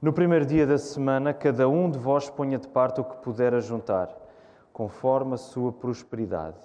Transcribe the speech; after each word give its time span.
No 0.00 0.12
primeiro 0.12 0.46
dia 0.46 0.64
da 0.64 0.78
semana, 0.78 1.34
cada 1.34 1.68
um 1.68 1.90
de 1.90 1.98
vós 1.98 2.30
ponha 2.30 2.56
de 2.56 2.68
parte 2.68 3.00
o 3.00 3.04
que 3.04 3.16
puder 3.16 3.52
ajuntar, 3.52 4.08
conforme 4.72 5.34
a 5.34 5.36
sua 5.36 5.72
prosperidade, 5.72 6.60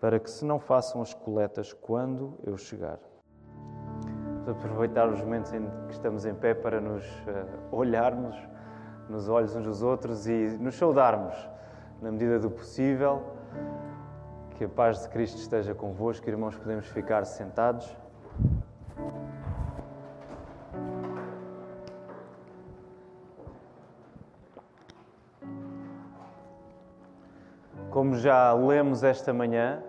para 0.00 0.18
que 0.18 0.28
se 0.28 0.44
não 0.44 0.58
façam 0.58 1.00
as 1.00 1.14
coletas 1.14 1.72
quando 1.72 2.36
eu 2.42 2.56
chegar. 2.56 2.98
Vamos 4.44 4.64
aproveitar 4.64 5.08
os 5.08 5.20
momentos 5.20 5.52
em 5.52 5.64
que 5.86 5.92
estamos 5.92 6.26
em 6.26 6.34
pé 6.34 6.52
para 6.52 6.80
nos 6.80 7.04
uh, 7.04 7.46
olharmos 7.70 8.36
nos 9.08 9.28
olhos 9.28 9.54
uns 9.54 9.64
dos 9.64 9.80
outros 9.80 10.26
e 10.26 10.58
nos 10.58 10.74
saudarmos 10.74 11.36
na 12.02 12.10
medida 12.10 12.40
do 12.40 12.50
possível. 12.50 13.22
Que 14.56 14.64
a 14.64 14.68
paz 14.68 15.00
de 15.00 15.10
Cristo 15.10 15.38
esteja 15.38 15.76
convosco, 15.76 16.28
irmãos, 16.28 16.56
podemos 16.56 16.86
ficar 16.88 17.24
sentados. 17.24 18.03
Como 28.14 28.22
já 28.22 28.52
lemos 28.52 29.02
esta 29.02 29.32
manhã, 29.32 29.82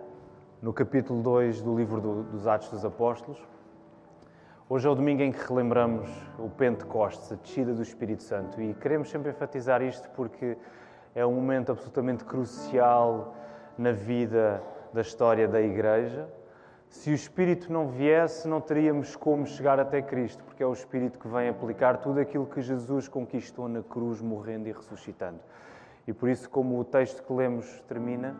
no 0.60 0.72
capítulo 0.72 1.22
2 1.22 1.62
do 1.62 1.76
livro 1.76 2.00
do, 2.00 2.22
dos 2.24 2.44
Atos 2.48 2.68
dos 2.70 2.84
Apóstolos, 2.84 3.40
hoje 4.68 4.84
é 4.84 4.90
o 4.90 4.96
domingo 4.96 5.22
em 5.22 5.30
que 5.30 5.38
relembramos 5.46 6.10
o 6.36 6.50
Pentecostes, 6.50 7.30
a 7.30 7.36
descida 7.36 7.72
do 7.72 7.82
Espírito 7.82 8.24
Santo, 8.24 8.60
e 8.60 8.74
queremos 8.74 9.10
sempre 9.10 9.30
enfatizar 9.30 9.80
isto 9.80 10.10
porque 10.10 10.56
é 11.14 11.24
um 11.24 11.34
momento 11.34 11.70
absolutamente 11.70 12.24
crucial 12.24 13.36
na 13.78 13.92
vida 13.92 14.60
da 14.92 15.02
história 15.02 15.46
da 15.46 15.62
Igreja. 15.62 16.28
Se 16.88 17.12
o 17.12 17.14
Espírito 17.14 17.72
não 17.72 17.86
viesse, 17.86 18.48
não 18.48 18.60
teríamos 18.60 19.14
como 19.14 19.46
chegar 19.46 19.78
até 19.78 20.02
Cristo, 20.02 20.42
porque 20.42 20.64
é 20.64 20.66
o 20.66 20.72
Espírito 20.72 21.16
que 21.16 21.28
vem 21.28 21.48
aplicar 21.48 21.98
tudo 21.98 22.18
aquilo 22.18 22.44
que 22.44 22.60
Jesus 22.60 23.06
conquistou 23.06 23.68
na 23.68 23.84
cruz, 23.84 24.20
morrendo 24.20 24.68
e 24.68 24.72
ressuscitando. 24.72 25.38
E 26.06 26.12
por 26.12 26.28
isso, 26.28 26.48
como 26.48 26.78
o 26.78 26.84
texto 26.84 27.22
que 27.22 27.32
lemos 27.32 27.80
termina, 27.88 28.36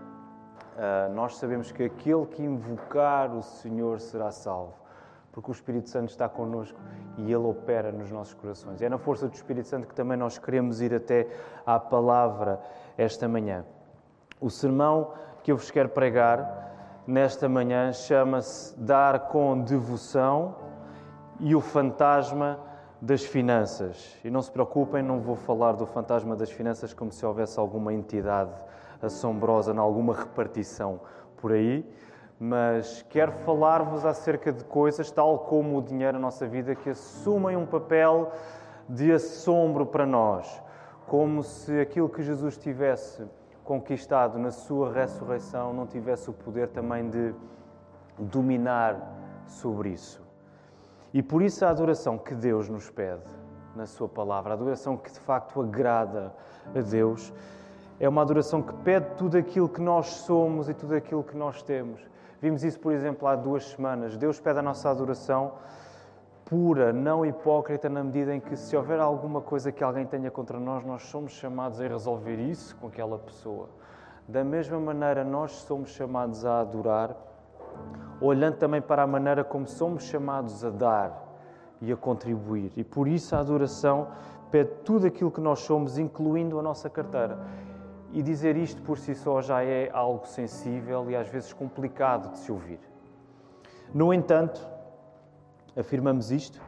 ah, 0.78 1.08
nós 1.12 1.36
sabemos 1.36 1.72
que 1.72 1.84
aquele 1.84 2.26
que 2.26 2.42
invocar 2.42 3.34
o 3.34 3.42
Senhor 3.42 3.98
será 3.98 4.30
salvo, 4.30 4.74
porque 5.32 5.50
o 5.50 5.52
Espírito 5.52 5.88
Santo 5.88 6.10
está 6.10 6.28
connosco 6.28 6.78
e 7.16 7.24
ele 7.24 7.44
opera 7.44 7.90
nos 7.90 8.10
nossos 8.10 8.34
corações. 8.34 8.82
É 8.82 8.88
na 8.88 8.98
força 8.98 9.26
do 9.26 9.34
Espírito 9.34 9.68
Santo 9.68 9.86
que 9.86 9.94
também 9.94 10.16
nós 10.16 10.38
queremos 10.38 10.80
ir 10.80 10.94
até 10.94 11.28
à 11.64 11.80
palavra 11.80 12.60
esta 12.96 13.26
manhã. 13.26 13.64
O 14.40 14.50
sermão 14.50 15.12
que 15.42 15.50
eu 15.50 15.56
vos 15.56 15.70
quero 15.70 15.88
pregar 15.88 17.02
nesta 17.06 17.48
manhã 17.48 17.92
chama-se 17.92 18.78
Dar 18.78 19.28
com 19.28 19.62
Devoção 19.62 20.56
e 21.40 21.54
o 21.54 21.60
Fantasma 21.60 22.58
das 23.00 23.24
finanças. 23.24 24.16
E 24.24 24.30
não 24.30 24.42
se 24.42 24.50
preocupem, 24.50 25.02
não 25.02 25.20
vou 25.20 25.36
falar 25.36 25.72
do 25.72 25.86
fantasma 25.86 26.34
das 26.34 26.50
finanças 26.50 26.94
como 26.94 27.12
se 27.12 27.24
houvesse 27.24 27.58
alguma 27.58 27.92
entidade 27.92 28.52
assombrosa 29.02 29.72
em 29.72 29.78
alguma 29.78 30.14
repartição 30.14 31.00
por 31.36 31.52
aí, 31.52 31.84
mas 32.38 33.04
quero 33.10 33.32
falar-vos 33.32 34.04
acerca 34.04 34.52
de 34.52 34.64
coisas, 34.64 35.10
tal 35.10 35.40
como 35.40 35.78
o 35.78 35.82
dinheiro 35.82 36.14
na 36.14 36.20
nossa 36.20 36.46
vida, 36.46 36.74
que 36.74 36.90
assumem 36.90 37.56
um 37.56 37.66
papel 37.66 38.32
de 38.88 39.12
assombro 39.12 39.86
para 39.86 40.06
nós, 40.06 40.62
como 41.06 41.42
se 41.42 41.78
aquilo 41.80 42.08
que 42.08 42.22
Jesus 42.22 42.56
tivesse 42.56 43.24
conquistado 43.64 44.38
na 44.38 44.50
sua 44.50 44.92
ressurreição 44.92 45.72
não 45.72 45.86
tivesse 45.86 46.30
o 46.30 46.32
poder 46.32 46.68
também 46.68 47.08
de 47.10 47.34
dominar 48.18 48.96
sobre 49.46 49.90
isso. 49.90 50.25
E 51.16 51.22
por 51.22 51.40
isso 51.40 51.64
a 51.64 51.70
adoração 51.70 52.18
que 52.18 52.34
Deus 52.34 52.68
nos 52.68 52.90
pede 52.90 53.24
na 53.74 53.86
Sua 53.86 54.06
palavra, 54.06 54.50
a 54.50 54.52
adoração 54.52 54.98
que 54.98 55.10
de 55.10 55.18
facto 55.18 55.62
agrada 55.62 56.30
a 56.74 56.80
Deus, 56.82 57.32
é 57.98 58.06
uma 58.06 58.20
adoração 58.20 58.60
que 58.60 58.74
pede 58.84 59.14
tudo 59.16 59.38
aquilo 59.38 59.66
que 59.66 59.80
nós 59.80 60.08
somos 60.08 60.68
e 60.68 60.74
tudo 60.74 60.94
aquilo 60.94 61.24
que 61.24 61.34
nós 61.34 61.62
temos. 61.62 62.06
Vimos 62.38 62.62
isso, 62.62 62.78
por 62.78 62.92
exemplo, 62.92 63.26
há 63.26 63.34
duas 63.34 63.64
semanas. 63.64 64.14
Deus 64.18 64.38
pede 64.38 64.58
a 64.58 64.62
nossa 64.62 64.90
adoração 64.90 65.54
pura, 66.44 66.92
não 66.92 67.24
hipócrita, 67.24 67.88
na 67.88 68.04
medida 68.04 68.34
em 68.34 68.38
que, 68.38 68.54
se 68.54 68.76
houver 68.76 69.00
alguma 69.00 69.40
coisa 69.40 69.72
que 69.72 69.82
alguém 69.82 70.04
tenha 70.04 70.30
contra 70.30 70.60
nós, 70.60 70.84
nós 70.84 71.04
somos 71.04 71.32
chamados 71.32 71.80
a 71.80 71.88
resolver 71.88 72.36
isso 72.36 72.76
com 72.76 72.88
aquela 72.88 73.18
pessoa. 73.18 73.70
Da 74.28 74.44
mesma 74.44 74.78
maneira, 74.78 75.24
nós 75.24 75.52
somos 75.52 75.88
chamados 75.88 76.44
a 76.44 76.60
adorar 76.60 77.16
olhando 78.20 78.56
também 78.56 78.80
para 78.80 79.02
a 79.02 79.06
maneira 79.06 79.44
como 79.44 79.66
somos 79.66 80.04
chamados 80.04 80.64
a 80.64 80.70
dar 80.70 81.26
e 81.80 81.92
a 81.92 81.96
contribuir. 81.96 82.72
E 82.76 82.84
por 82.84 83.06
isso 83.06 83.34
a 83.36 83.40
adoração 83.40 84.08
pede 84.50 84.70
tudo 84.84 85.06
aquilo 85.06 85.30
que 85.30 85.40
nós 85.40 85.60
somos, 85.60 85.98
incluindo 85.98 86.58
a 86.58 86.62
nossa 86.62 86.88
carteira. 86.88 87.38
E 88.12 88.22
dizer 88.22 88.56
isto 88.56 88.80
por 88.82 88.98
si 88.98 89.14
só 89.14 89.42
já 89.42 89.62
é 89.62 89.90
algo 89.92 90.26
sensível 90.26 91.10
e 91.10 91.16
às 91.16 91.28
vezes 91.28 91.52
complicado 91.52 92.32
de 92.32 92.38
se 92.38 92.50
ouvir. 92.50 92.80
No 93.92 94.12
entanto, 94.12 94.60
afirmamos 95.76 96.30
isto 96.30 96.60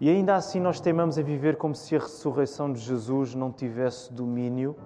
e 0.00 0.10
ainda 0.10 0.34
assim 0.34 0.60
nós 0.60 0.80
temamos 0.80 1.18
a 1.18 1.22
viver 1.22 1.56
como 1.56 1.74
se 1.74 1.94
a 1.94 2.00
ressurreição 2.00 2.72
de 2.72 2.80
Jesus 2.80 3.34
não 3.34 3.52
tivesse 3.52 4.12
domínio 4.12 4.76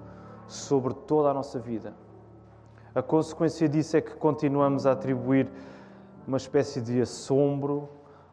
sobre 0.47 0.95
toda 0.95 1.31
a 1.31 1.35
nossa 1.35 1.59
vida. 1.59 1.95
A 2.95 3.03
consequência 3.03 3.69
disso 3.69 3.97
é 3.97 4.01
que 4.01 4.15
continuamos 4.15 4.87
a 4.87 4.93
atribuir 4.93 5.51
uma 6.27 6.37
espécie 6.37 6.81
de 6.81 7.01
assombro 7.01 7.89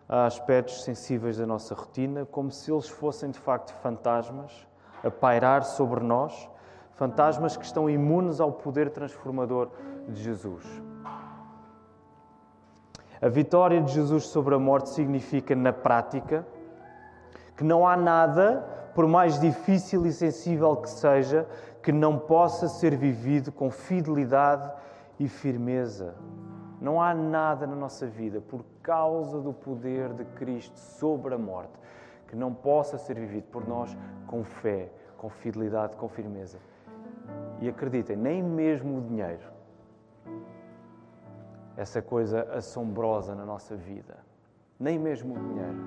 a 0.10 0.26
aspectos 0.26 0.84
sensíveis 0.84 1.38
da 1.38 1.46
nossa 1.46 1.76
rotina, 1.76 2.26
como 2.26 2.52
se 2.52 2.72
eles 2.72 2.90
fossem 2.90 3.30
de 3.30 3.40
facto 3.40 3.74
fantasmas 3.82 4.68
a 5.04 5.12
pairar 5.12 5.64
sobre 5.64 6.04
nós, 6.04 6.50
fantasmas 6.96 7.56
que 7.56 7.66
estão 7.66 7.90
imunes 7.90 8.40
ao 8.40 8.52
poder 8.52 8.90
transformador 8.90 9.70
de 10.08 10.24
Jesus. 10.24 10.66
A 13.22 13.30
vitória 13.30 13.82
de 13.82 13.94
Jesus 13.94 14.28
sobre 14.28 14.54
a 14.56 14.60
morte 14.60 14.90
significa, 14.90 15.56
na 15.56 15.72
prática, 15.72 16.46
que 17.56 17.64
não 17.64 17.88
há 17.88 17.96
nada, 17.96 18.92
por 18.94 19.08
mais 19.08 19.40
difícil 19.40 20.06
e 20.06 20.12
sensível 20.12 20.76
que 20.76 20.90
seja, 20.90 21.48
que 21.82 21.92
não 21.92 22.18
possa 22.18 22.68
ser 22.68 22.96
vivido 22.96 23.52
com 23.52 23.70
fidelidade 23.72 24.70
e 25.20 25.28
firmeza. 25.28 26.16
Não 26.84 27.02
há 27.02 27.14
nada 27.14 27.66
na 27.66 27.78
nossa 27.78 28.06
vida, 28.06 28.42
por 28.42 28.62
causa 28.82 29.40
do 29.40 29.54
poder 29.54 30.12
de 30.12 30.26
Cristo 30.26 30.78
sobre 30.78 31.34
a 31.34 31.38
morte, 31.38 31.72
que 32.28 32.36
não 32.36 32.54
possa 32.54 32.98
ser 32.98 33.18
vivido 33.18 33.46
por 33.46 33.66
nós 33.66 33.98
com 34.28 34.44
fé, 34.44 34.92
com 35.18 35.30
fidelidade, 35.30 35.96
com 35.96 36.10
firmeza. 36.10 36.60
E 37.62 37.70
acreditem, 37.70 38.18
nem 38.18 38.44
mesmo 38.44 38.98
o 38.98 39.02
dinheiro, 39.02 39.48
essa 41.78 42.02
coisa 42.02 42.44
assombrosa 42.52 43.34
na 43.34 43.46
nossa 43.46 43.78
vida, 43.78 44.18
nem 44.78 45.00
mesmo 45.00 45.36
o 45.36 45.40
dinheiro. 45.40 45.80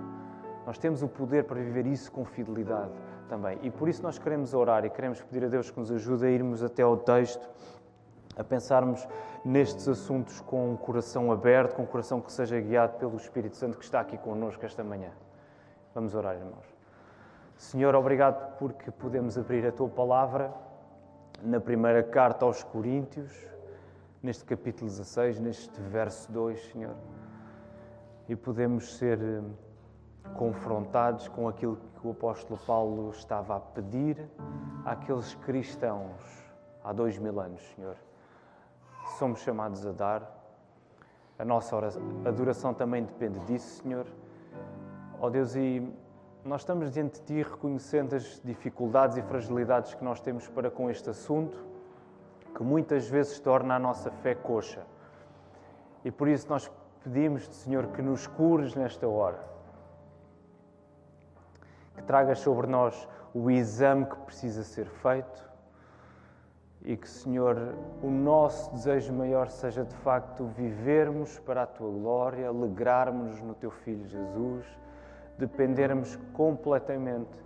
Nós 0.64 0.78
temos 0.78 1.02
o 1.02 1.08
poder 1.08 1.44
para 1.44 1.60
viver 1.60 1.86
isso 1.86 2.10
com 2.10 2.24
fidelidade 2.24 2.90
também. 3.28 3.58
E 3.62 3.70
por 3.70 3.86
isso 3.86 4.02
nós 4.02 4.18
queremos 4.18 4.54
orar 4.54 4.82
e 4.86 4.88
queremos 4.88 5.22
pedir 5.22 5.44
a 5.44 5.48
Deus 5.48 5.70
que 5.70 5.78
nos 5.78 5.92
ajude 5.92 6.24
a 6.24 6.30
irmos 6.30 6.62
até 6.62 6.82
ao 6.82 6.96
texto 6.96 7.46
a 8.36 8.44
pensarmos 8.44 9.08
nestes 9.44 9.88
assuntos 9.88 10.41
com 10.41 10.72
um 10.72 10.76
coração 10.76 11.32
aberto, 11.32 11.74
com 11.74 11.82
um 11.82 11.86
coração 11.86 12.20
que 12.20 12.30
seja 12.30 12.60
guiado 12.60 12.98
pelo 12.98 13.16
Espírito 13.16 13.56
Santo 13.56 13.78
que 13.78 13.84
está 13.84 14.00
aqui 14.00 14.19
connosco 14.19 14.64
esta 14.64 14.84
manhã. 14.84 15.10
Vamos 15.94 16.14
orar, 16.14 16.36
irmãos. 16.36 16.66
Senhor, 17.56 17.94
obrigado 17.94 18.58
porque 18.58 18.91
podemos 18.91 19.38
abrir 19.38 19.66
a 19.66 19.72
tua 19.72 19.88
palavra 19.88 20.52
na 21.42 21.58
primeira 21.58 22.02
carta 22.02 22.44
aos 22.44 22.62
Coríntios, 22.62 23.32
neste 24.22 24.44
capítulo 24.44 24.91
16, 24.91 25.41
neste 25.41 25.80
verso 25.80 26.30
2, 26.30 26.72
Senhor. 26.72 26.94
E 28.28 28.36
podemos 28.36 28.98
ser 28.98 29.18
eh, 29.18 29.42
confrontados 30.34 31.28
com 31.28 31.48
aquilo 31.48 31.78
que 31.98 32.06
o 32.06 32.10
apóstolo 32.10 32.60
Paulo 32.66 33.10
estava 33.10 33.56
a 33.56 33.60
pedir 33.60 34.28
àqueles 34.84 35.34
cristãos 35.36 36.21
há 36.84 36.92
dois 36.92 37.16
mil 37.16 37.41
anos, 37.41 37.62
Senhor 37.74 37.97
somos 39.18 39.41
chamados 39.41 39.86
a 39.86 39.92
dar. 39.92 40.36
A 41.38 41.44
nossa 41.44 41.76
adoração 42.24 42.72
também 42.72 43.04
depende 43.04 43.38
disso, 43.41 43.82
Senhor. 43.82 44.06
Ó 45.20 45.26
oh 45.26 45.30
Deus, 45.30 45.54
e 45.54 45.86
nós 46.44 46.62
estamos 46.62 46.91
diante 46.91 47.20
de 47.20 47.26
Ti 47.26 47.48
reconhecendo 47.48 48.14
as 48.14 48.41
dificuldades 48.44 49.16
e 49.16 49.22
fragilidades 49.22 49.94
que 49.94 50.04
nós 50.04 50.20
temos 50.20 50.48
para 50.48 50.70
com 50.70 50.91
este 50.91 51.10
assunto, 51.10 51.64
que 52.54 52.62
muitas 52.62 53.08
vezes 53.08 53.38
torna 53.38 53.76
a 53.76 53.78
nossa 53.78 54.10
fé 54.10 54.34
coxa. 54.34 54.82
E 56.04 56.10
por 56.10 56.28
isso 56.28 56.48
nós 56.48 56.70
pedimos-te, 57.02 57.54
Senhor, 57.54 57.88
que 57.88 58.00
nos 58.00 58.26
cures 58.26 58.74
nesta 58.74 59.06
hora. 59.06 59.38
Que 61.97 62.02
tragas 62.02 62.38
sobre 62.38 62.66
nós 62.66 63.09
o 63.34 63.50
exame 63.50 64.06
que 64.06 64.16
precisa 64.16 64.62
ser 64.62 64.86
feito 64.86 65.46
e 66.86 66.97
que, 66.97 67.09
Senhor, 67.09 67.74
o 68.00 68.09
nosso 68.09 68.72
desejo 68.72 69.12
maior 69.12 69.48
seja 69.48 69.84
de 69.84 69.94
facto 69.97 70.47
vivermos 70.47 71.36
para 71.41 71.65
a 71.65 71.66
tua 71.66 71.91
glória, 71.91 72.47
alegrarmos-nos 72.47 73.42
no 73.42 73.54
teu 73.54 73.72
Filho 73.72 74.06
Jesus, 74.06 74.65
dependermos 75.36 76.15
completamente 76.33 77.44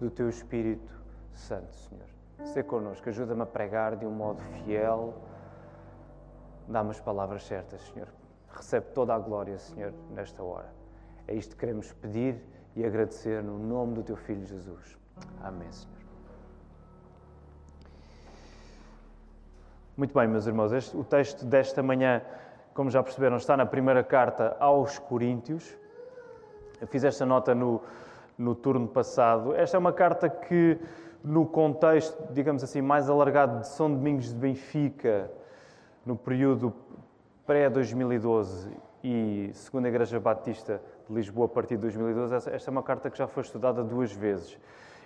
do 0.00 0.10
teu 0.10 0.28
Espírito 0.28 0.92
Santo, 1.32 1.72
Senhor. 1.72 2.04
Sê 2.46 2.64
connosco, 2.64 3.08
ajuda-me 3.08 3.42
a 3.42 3.46
pregar 3.46 3.94
de 3.94 4.04
um 4.04 4.10
modo 4.10 4.42
fiel. 4.64 5.14
Dá-me 6.66 6.90
as 6.90 7.00
palavras 7.00 7.44
certas, 7.44 7.80
Senhor. 7.92 8.08
Recebe 8.50 8.86
toda 8.92 9.14
a 9.14 9.18
glória, 9.20 9.56
Senhor, 9.56 9.94
nesta 10.10 10.42
hora. 10.42 10.72
É 11.28 11.34
isto 11.34 11.54
que 11.54 11.60
queremos 11.60 11.92
pedir 11.92 12.42
e 12.74 12.84
agradecer 12.84 13.40
no 13.40 13.56
nome 13.56 13.94
do 13.94 14.02
teu 14.02 14.16
Filho 14.16 14.44
Jesus. 14.44 14.98
Amém, 15.40 15.70
Senhor. 15.70 15.99
Muito 20.00 20.14
bem, 20.14 20.26
meus 20.26 20.46
irmãos, 20.46 20.72
este, 20.72 20.96
o 20.96 21.04
texto 21.04 21.44
desta 21.44 21.82
manhã, 21.82 22.22
como 22.72 22.88
já 22.88 23.02
perceberam, 23.02 23.36
está 23.36 23.54
na 23.54 23.66
primeira 23.66 24.02
carta 24.02 24.56
aos 24.58 24.98
Coríntios. 24.98 25.76
Eu 26.80 26.86
fiz 26.86 27.04
esta 27.04 27.26
nota 27.26 27.54
no, 27.54 27.82
no 28.38 28.54
turno 28.54 28.88
passado. 28.88 29.54
Esta 29.54 29.76
é 29.76 29.78
uma 29.78 29.92
carta 29.92 30.26
que, 30.26 30.78
no 31.22 31.44
contexto, 31.44 32.16
digamos 32.32 32.64
assim, 32.64 32.80
mais 32.80 33.10
alargado 33.10 33.60
de 33.60 33.68
São 33.68 33.92
Domingos 33.92 34.30
de 34.30 34.36
Benfica, 34.36 35.30
no 36.06 36.16
período 36.16 36.72
pré-2012 37.46 38.70
e 39.04 39.50
Segunda 39.52 39.88
Igreja 39.88 40.18
Batista 40.18 40.80
de 41.10 41.14
Lisboa 41.14 41.44
a 41.44 41.50
partir 41.50 41.76
de 41.76 41.82
2012, 41.82 42.48
esta 42.48 42.70
é 42.70 42.72
uma 42.72 42.82
carta 42.82 43.10
que 43.10 43.18
já 43.18 43.26
foi 43.26 43.42
estudada 43.42 43.84
duas 43.84 44.10
vezes. 44.10 44.58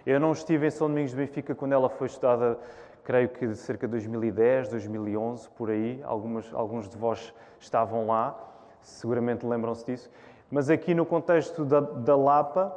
Eu 0.07 0.21
não 0.21 0.31
estive 0.31 0.69
em 0.69 0.71
São 0.71 0.87
Domingos 0.87 1.11
de 1.11 1.17
Benfica 1.17 1.53
quando 1.53 1.73
ela 1.73 1.89
foi 1.89 2.07
estudada, 2.07 2.59
creio 3.05 3.29
que 3.29 3.47
de 3.47 3.57
cerca 3.57 3.87
de 3.87 3.93
2010, 3.93 4.69
2011, 4.69 5.49
por 5.51 5.71
aí. 5.71 6.01
Algumas, 6.03 6.53
alguns 6.55 6.89
de 6.89 6.97
vós 6.97 7.33
estavam 7.61 8.07
lá, 8.07 8.37
seguramente 8.81 9.47
lembram-se 9.47 9.85
disso. 9.85 10.11
Mas 10.51 10.71
aqui 10.71 10.95
no 10.95 11.05
contexto 11.05 11.65
da, 11.65 11.81
da 11.81 12.17
Lapa, 12.17 12.75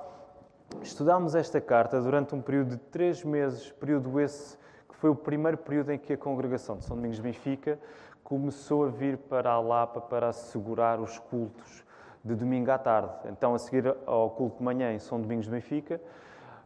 estudámos 0.82 1.34
esta 1.34 1.62
carta 1.62 2.02
durante 2.02 2.36
um 2.36 2.42
período 2.42 2.72
de 2.72 2.78
três 2.78 3.24
meses, 3.24 3.72
período 3.72 4.20
esse 4.20 4.58
que 4.90 4.96
foi 4.96 5.10
o 5.10 5.16
primeiro 5.16 5.58
período 5.58 5.92
em 5.92 5.98
que 5.98 6.14
a 6.14 6.18
congregação 6.18 6.78
de 6.78 6.86
São 6.86 6.96
Domingos 6.96 7.18
de 7.18 7.24
Benfica 7.24 7.80
começou 8.24 8.86
a 8.86 8.90
vir 8.90 9.18
para 9.18 9.52
a 9.52 9.60
Lapa 9.60 10.02
para 10.02 10.30
assegurar 10.30 11.00
os 11.00 11.18
cultos 11.18 11.86
de 12.24 12.36
domingo 12.36 12.70
à 12.72 12.78
tarde. 12.78 13.14
Então, 13.26 13.56
a 13.56 13.60
seguir 13.60 13.96
ao 14.06 14.30
culto 14.32 14.58
de 14.58 14.64
manhã 14.64 14.92
em 14.92 15.00
São 15.00 15.22
Domingos 15.22 15.46
de 15.46 15.52
Benfica, 15.52 16.02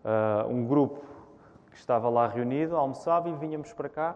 uh, 0.04 0.48
um 0.48 0.66
grupo 0.66 1.11
que 1.72 1.78
estava 1.78 2.10
lá 2.10 2.28
reunido 2.28 2.76
almoçava 2.76 3.30
e 3.30 3.34
vinhamos 3.34 3.74
para 3.74 3.90
cá 3.90 4.16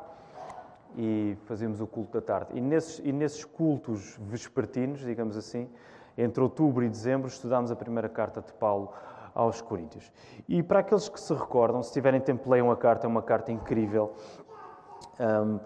e 0.98 1.38
fazíamos 1.46 1.81
o 1.81 1.88
culto 1.88 2.13
da 2.13 2.22
tarde. 2.22 2.52
E 2.54 2.62
nesses, 2.62 3.00
e 3.00 3.12
nesses 3.12 3.44
cultos 3.44 4.18
vespertinos, 4.22 5.00
digamos 5.00 5.36
assim, 5.36 5.69
entre 6.18 6.42
outubro 6.42 6.84
e 6.84 6.90
dezembro, 6.90 7.28
estudámos 7.28 7.72
a 7.72 7.75
primeira 7.75 8.07
carta 8.07 8.42
de 8.42 8.54
Paulo 8.54 8.92
aos 9.34 9.62
Coríntios. 9.62 10.12
E 10.48 10.63
para 10.63 10.80
aqueles 10.80 11.10
que 11.10 11.19
se 11.19 11.34
recordam, 11.34 11.84
se 11.84 11.92
tiverem 11.92 12.22
tempo, 12.22 12.50
leiam 12.50 12.72
a 12.72 12.78
carta, 12.78 13.06
é 13.06 13.10
uma 13.10 13.22
carta 13.22 13.52
incrível. 13.52 14.13
Um, 15.19 15.60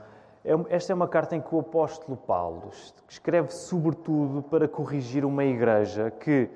é 0.43 0.75
esta 0.75 0.93
é 0.93 0.95
uma 0.95 1.07
carta 1.07 1.35
em 1.35 1.41
que 1.41 1.53
o 1.53 1.59
apóstolo 1.59 2.17
Paulo 2.17 2.71
escreve 3.07 3.51
sobretudo 3.51 4.41
para 4.41 4.67
corrigir 4.67 5.25
uma 5.25 5.43
igreja 5.43 6.09
que, 6.09 6.49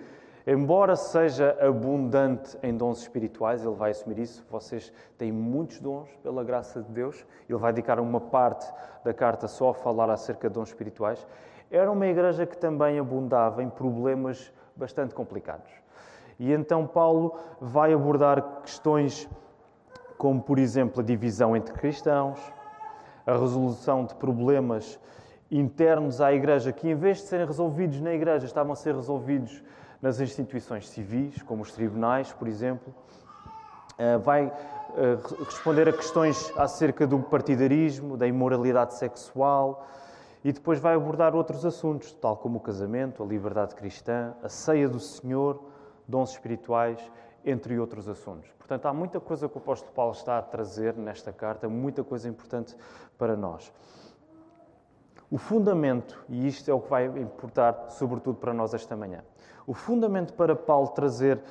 embora 0.46 0.96
seja 0.96 1.58
abundante 1.60 2.58
em 2.62 2.76
dons 2.76 3.02
espirituais, 3.02 3.64
ele 3.64 3.76
vai 3.76 3.92
assumir 3.92 4.20
isso, 4.20 4.46
vocês 4.50 4.92
têm 5.18 5.32
muitos 5.32 5.80
dons 5.80 6.10
pela 6.22 6.44
graça 6.44 6.82
de 6.82 6.92
Deus, 6.92 7.26
ele 7.50 7.58
vai 7.58 7.72
dedicar 7.72 8.00
uma 8.00 8.20
parte 8.20 8.66
da 9.04 9.14
carta 9.14 9.48
só 9.48 9.70
a 9.70 9.74
falar 9.74 10.10
acerca 10.10 10.48
de 10.48 10.54
dons 10.54 10.70
espirituais, 10.70 11.26
era 11.72 11.92
uma 11.92 12.06
igreja 12.08 12.46
que 12.46 12.58
também 12.58 13.00
abundava 13.00 13.64
em 13.64 13.70
problemas 13.70 14.52
bastante 14.76 15.16
complicados. 15.16 15.72
E 16.40 16.52
então 16.52 16.86
Paulo 16.86 17.36
vai 17.60 17.94
abordar 17.94 18.62
questões 18.62 19.30
como, 20.18 20.42
por 20.42 20.58
exemplo, 20.60 21.02
a 21.02 21.04
divisão 21.04 21.56
entre 21.56 21.74
cristãos, 21.74 22.40
a 23.26 23.34
resolução 23.34 24.06
de 24.06 24.16
problemas 24.16 25.00
internos 25.52 26.20
à 26.22 26.34
Igreja, 26.34 26.72
que 26.72 26.90
em 26.90 26.96
vez 26.96 27.18
de 27.18 27.24
serem 27.24 27.46
resolvidos 27.46 28.00
na 28.02 28.14
Igreja, 28.14 28.46
estavam 28.46 28.74
a 28.74 28.76
ser 28.76 28.96
resolvidos 28.96 29.64
nas 30.04 30.20
instituições 30.20 30.90
civis, 30.90 31.42
como 31.44 31.62
os 31.64 31.72
tribunais, 31.72 32.34
por 32.34 32.46
exemplo. 32.46 32.94
Eh, 33.98 34.18
vai 34.18 34.48
eh, 34.48 35.18
responder 35.46 35.88
a 35.88 35.94
questões 35.94 36.52
acerca 36.58 37.08
do 37.08 37.20
partidarismo, 37.20 38.18
da 38.18 38.28
imoralidade 38.28 38.96
sexual 38.96 39.88
e 40.44 40.52
depois 40.52 40.78
vai 40.78 40.94
abordar 40.94 41.34
outros 41.34 41.66
assuntos, 41.66 42.12
tal 42.12 42.36
como 42.36 42.58
o 42.58 42.60
casamento, 42.60 43.24
a 43.24 43.26
liberdade 43.26 43.76
cristã, 43.76 44.34
a 44.44 44.50
ceia 44.50 44.90
do 44.90 45.00
Senhor, 45.00 45.64
dons 46.06 46.32
espirituais, 46.32 47.00
entre 47.46 47.80
outros 47.80 48.10
assuntos. 48.10 48.52
Portanto, 48.58 48.86
há 48.88 48.94
muita 48.94 49.22
coisa 49.22 49.48
que 49.48 49.56
o 49.56 49.60
apóstolo 49.60 49.94
Paulo 49.94 50.12
está 50.12 50.38
a 50.38 50.42
trazer 50.42 50.98
nesta 50.98 51.32
carta, 51.32 51.70
muita 51.70 52.04
coisa 52.04 52.28
importante 52.28 52.76
para 53.18 53.38
nós. 53.38 53.72
O 55.34 55.38
fundamento, 55.40 56.24
e 56.30 56.48
isto 56.48 56.70
é 56.70 56.74
o 56.76 56.80
que 56.80 56.92
vai 56.92 57.06
importar 57.08 57.88
sobretudo 57.90 58.38
para 58.38 58.54
nós 58.54 58.72
esta 58.76 58.96
manhã, 58.96 59.24
o 59.66 59.74
fundamento 59.74 60.32
para 60.34 60.56
Paulo 60.56 60.90
trazer 60.90 61.42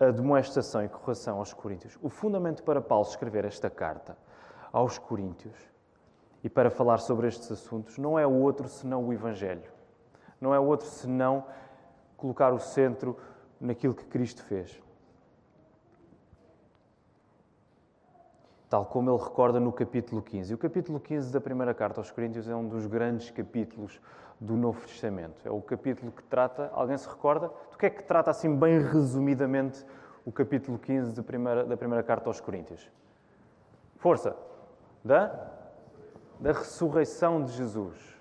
a 0.00 0.06
demonstração 0.06 0.82
e 0.82 0.88
correção 0.88 1.36
aos 1.36 1.52
Coríntios, 1.52 1.98
o 2.00 2.08
fundamento 2.08 2.62
para 2.62 2.80
Paulo 2.80 3.06
escrever 3.06 3.44
esta 3.44 3.68
carta 3.68 4.16
aos 4.72 4.96
Coríntios 4.96 5.54
e 6.42 6.48
para 6.48 6.70
falar 6.70 6.96
sobre 6.96 7.28
estes 7.28 7.52
assuntos 7.52 7.98
não 7.98 8.18
é 8.18 8.26
outro 8.26 8.70
senão 8.70 9.04
o 9.04 9.12
Evangelho. 9.12 9.70
Não 10.40 10.54
é 10.54 10.58
outro 10.58 10.86
senão 10.86 11.44
colocar 12.16 12.54
o 12.54 12.58
centro 12.58 13.18
naquilo 13.60 13.94
que 13.94 14.06
Cristo 14.06 14.42
fez. 14.44 14.80
Tal 18.68 18.84
como 18.84 19.10
ele 19.10 19.22
recorda 19.22 19.60
no 19.60 19.72
capítulo 19.72 20.20
15. 20.20 20.52
E 20.52 20.54
o 20.54 20.58
capítulo 20.58 20.98
15 20.98 21.32
da 21.32 21.40
primeira 21.40 21.72
carta 21.72 22.00
aos 22.00 22.10
Coríntios 22.10 22.48
é 22.48 22.54
um 22.54 22.66
dos 22.66 22.86
grandes 22.86 23.30
capítulos 23.30 24.00
do 24.40 24.56
Novo 24.56 24.80
Testamento. 24.86 25.40
É 25.44 25.50
o 25.50 25.60
capítulo 25.60 26.12
que 26.12 26.22
trata, 26.24 26.70
alguém 26.74 26.96
se 26.96 27.08
recorda? 27.08 27.50
Do 27.70 27.78
que 27.78 27.86
é 27.86 27.90
que 27.90 28.02
trata, 28.02 28.30
assim, 28.30 28.54
bem 28.54 28.80
resumidamente, 28.80 29.84
o 30.24 30.32
capítulo 30.32 30.78
15 30.78 31.14
da 31.14 31.22
primeira, 31.22 31.64
da 31.64 31.76
primeira 31.76 32.02
carta 32.02 32.28
aos 32.28 32.40
Coríntios? 32.40 32.90
Força! 33.96 34.36
Da? 35.04 35.52
Da 36.40 36.52
ressurreição 36.52 37.42
de 37.44 37.52
Jesus. 37.52 38.16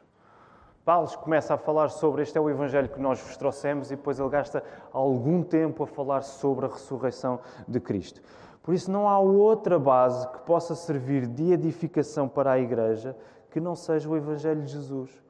Paulo 0.86 1.10
começa 1.18 1.56
a 1.56 1.58
falar 1.58 1.90
sobre 1.90 2.22
este 2.22 2.38
é 2.38 2.42
o 2.42 2.48
Evangelho 2.48 2.88
que 2.88 3.00
nós 3.00 3.20
vos 3.20 3.36
trouxemos 3.36 3.90
e 3.90 3.96
depois 3.96 4.20
ele 4.20 4.30
gasta 4.30 4.64
algum 4.94 5.42
tempo 5.42 5.84
a 5.84 5.88
falar 5.88 6.22
sobre 6.22 6.68
a 6.68 6.70
ressurreição 6.70 7.40
de 7.68 7.80
Cristo. 7.80 8.22
Por 8.66 8.74
isso, 8.74 8.90
não 8.90 9.08
há 9.08 9.20
outra 9.20 9.78
base 9.78 10.28
que 10.28 10.40
possa 10.40 10.74
servir 10.74 11.28
de 11.28 11.52
edificação 11.54 12.28
para 12.28 12.54
a 12.54 12.60
igreja 12.60 13.16
que 13.52 13.60
não 13.60 13.76
seja 13.76 14.10
o 14.10 14.18
Evangelho 14.18 14.64
de 14.64 14.72
Jesus. 14.72 15.24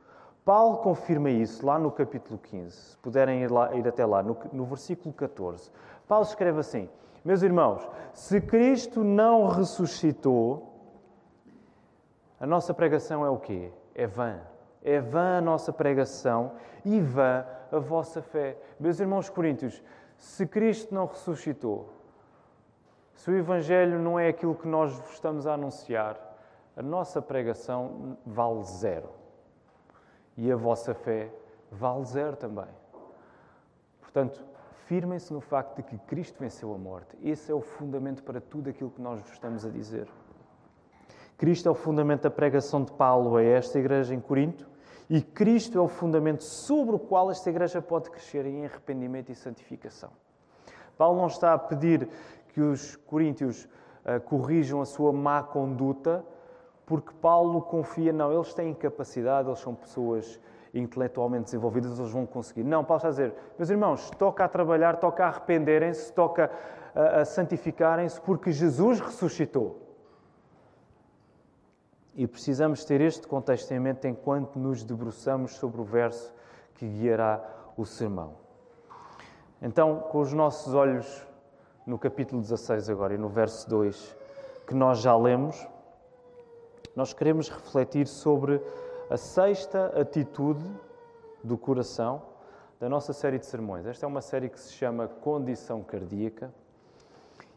Paulo 0.45 0.77
confirma 0.77 1.29
isso 1.29 1.65
lá 1.65 1.77
no 1.77 1.91
capítulo 1.91 2.39
15. 2.39 2.71
Se 2.71 2.97
puderem 2.99 3.41
ir, 3.41 3.51
lá, 3.51 3.75
ir 3.75 3.85
até 3.85 4.05
lá, 4.05 4.23
no, 4.23 4.37
no 4.53 4.63
versículo 4.63 5.13
14. 5.13 5.69
Paulo 6.07 6.23
escreve 6.23 6.61
assim: 6.61 6.87
Meus 7.25 7.41
irmãos, 7.41 7.85
se 8.13 8.39
Cristo 8.39 9.03
não 9.03 9.49
ressuscitou, 9.49 10.71
a 12.39 12.47
nossa 12.47 12.73
pregação 12.73 13.25
é 13.25 13.29
o 13.29 13.37
quê? 13.37 13.69
É 13.93 14.07
vã. 14.07 14.39
É 14.81 15.01
vã 15.01 15.39
a 15.39 15.41
nossa 15.41 15.73
pregação 15.73 16.53
e 16.85 17.01
vã 17.01 17.45
a 17.69 17.79
vossa 17.79 18.21
fé. 18.21 18.57
Meus 18.79 19.01
irmãos 19.01 19.27
coríntios, 19.27 19.83
se 20.17 20.47
Cristo 20.47 20.95
não 20.95 21.05
ressuscitou, 21.05 21.94
se 23.15 23.31
o 23.31 23.37
Evangelho 23.37 23.97
não 23.99 24.19
é 24.19 24.27
aquilo 24.27 24.53
que 24.55 24.67
nós 24.67 24.91
estamos 25.11 25.47
a 25.47 25.53
anunciar, 25.53 26.19
a 26.75 26.81
nossa 26.81 27.21
pregação 27.21 28.17
vale 28.25 28.63
zero. 28.63 29.09
E 30.37 30.51
a 30.51 30.55
vossa 30.55 30.93
fé 30.93 31.31
vale 31.71 32.03
zero 32.05 32.35
também. 32.35 32.67
Portanto, 34.01 34.43
firmem-se 34.85 35.33
no 35.33 35.39
facto 35.41 35.77
de 35.77 35.83
que 35.83 35.97
Cristo 35.99 36.39
venceu 36.39 36.73
a 36.73 36.77
morte. 36.77 37.17
Esse 37.23 37.51
é 37.51 37.55
o 37.55 37.61
fundamento 37.61 38.21
para 38.21 38.41
tudo 38.41 38.69
aquilo 38.69 38.91
que 38.91 39.01
nós 39.01 39.19
vos 39.21 39.31
estamos 39.31 39.65
a 39.65 39.69
dizer. 39.69 40.07
Cristo 41.37 41.67
é 41.67 41.71
o 41.71 41.75
fundamento 41.75 42.23
da 42.23 42.31
pregação 42.31 42.83
de 42.83 42.91
Paulo 42.91 43.37
a 43.37 43.43
esta 43.43 43.79
igreja 43.79 44.13
em 44.13 44.19
Corinto 44.19 44.67
e 45.09 45.21
Cristo 45.21 45.77
é 45.77 45.81
o 45.81 45.87
fundamento 45.87 46.43
sobre 46.43 46.95
o 46.95 46.99
qual 46.99 47.29
esta 47.29 47.49
igreja 47.49 47.81
pode 47.81 48.09
crescer 48.09 48.45
em 48.45 48.65
arrependimento 48.65 49.31
e 49.31 49.35
santificação. 49.35 50.11
Paulo 50.97 51.19
não 51.19 51.27
está 51.27 51.53
a 51.53 51.59
pedir 51.59 52.07
que 52.55 52.61
os 52.61 52.95
coríntios 52.95 53.65
uh, 54.05 54.21
corrijam 54.21 54.81
a 54.81 54.85
sua 54.85 55.11
má 55.11 55.43
conduta, 55.43 56.23
porque 56.85 57.13
Paulo 57.21 57.61
confia, 57.61 58.13
não, 58.13 58.31
eles 58.31 58.53
têm 58.53 58.73
capacidade, 58.73 59.49
eles 59.49 59.59
são 59.59 59.75
pessoas 59.75 60.39
intelectualmente 60.73 61.45
desenvolvidas, 61.45 61.99
eles 61.99 62.11
vão 62.11 62.25
conseguir. 62.25 62.63
Não, 62.63 62.81
Paulo 62.81 62.99
está 62.99 63.09
a 63.09 63.11
dizer, 63.11 63.33
meus 63.59 63.69
irmãos, 63.69 64.09
toca 64.11 64.45
a 64.45 64.47
trabalhar, 64.47 64.95
toca 64.95 65.25
a 65.25 65.27
arrependerem-se, 65.27 66.13
toca 66.13 66.49
a, 66.95 67.19
a 67.19 67.25
santificarem-se, 67.25 68.21
porque 68.21 68.53
Jesus 68.53 69.01
ressuscitou. 69.01 69.81
E 72.15 72.25
precisamos 72.25 72.85
ter 72.85 73.01
este 73.01 73.27
contexto 73.27 73.69
em 73.73 73.81
mente 73.81 74.07
enquanto 74.07 74.57
nos 74.57 74.81
debruçamos 74.81 75.55
sobre 75.55 75.81
o 75.81 75.83
verso 75.83 76.33
que 76.75 76.87
guiará 76.87 77.43
o 77.75 77.85
sermão. 77.85 78.35
Então, 79.61 79.99
com 80.09 80.21
os 80.21 80.31
nossos 80.31 80.73
olhos 80.73 81.27
no 81.85 81.99
capítulo 81.99 82.41
16 82.41 82.89
agora 82.89 83.13
e 83.13 83.17
no 83.17 83.29
verso 83.29 83.69
2, 83.69 84.17
que 84.65 84.73
nós 84.73 84.99
já 84.99 85.15
lemos, 85.15 85.67
nós 86.95 87.13
queremos 87.13 87.49
refletir 87.49 88.07
sobre 88.07 88.59
a 89.09 89.17
sexta 89.17 89.87
atitude 89.99 90.65
do 91.43 91.57
coração 91.57 92.23
da 92.79 92.89
nossa 92.89 93.13
série 93.13 93.37
de 93.37 93.45
sermões. 93.45 93.85
Esta 93.85 94.05
é 94.05 94.07
uma 94.07 94.21
série 94.21 94.49
que 94.49 94.59
se 94.59 94.73
chama 94.73 95.07
Condição 95.07 95.83
Cardíaca 95.83 96.51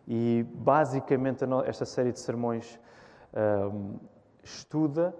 e, 0.07 0.45
basicamente, 0.55 1.45
esta 1.65 1.87
série 1.87 2.13
de 2.13 2.21
sermões 2.21 2.79
um, 3.73 3.97
estuda 4.43 5.15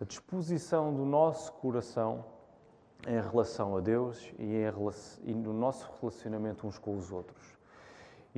a 0.00 0.04
disposição 0.04 0.94
do 0.94 1.04
nosso 1.04 1.52
coração 1.54 2.24
em 3.06 3.20
relação 3.20 3.76
a 3.76 3.80
Deus 3.80 4.32
e, 4.38 4.44
em, 4.44 5.30
e 5.30 5.34
no 5.34 5.52
nosso 5.52 5.90
relacionamento 6.00 6.66
uns 6.66 6.78
com 6.78 6.94
os 6.96 7.10
outros. 7.10 7.57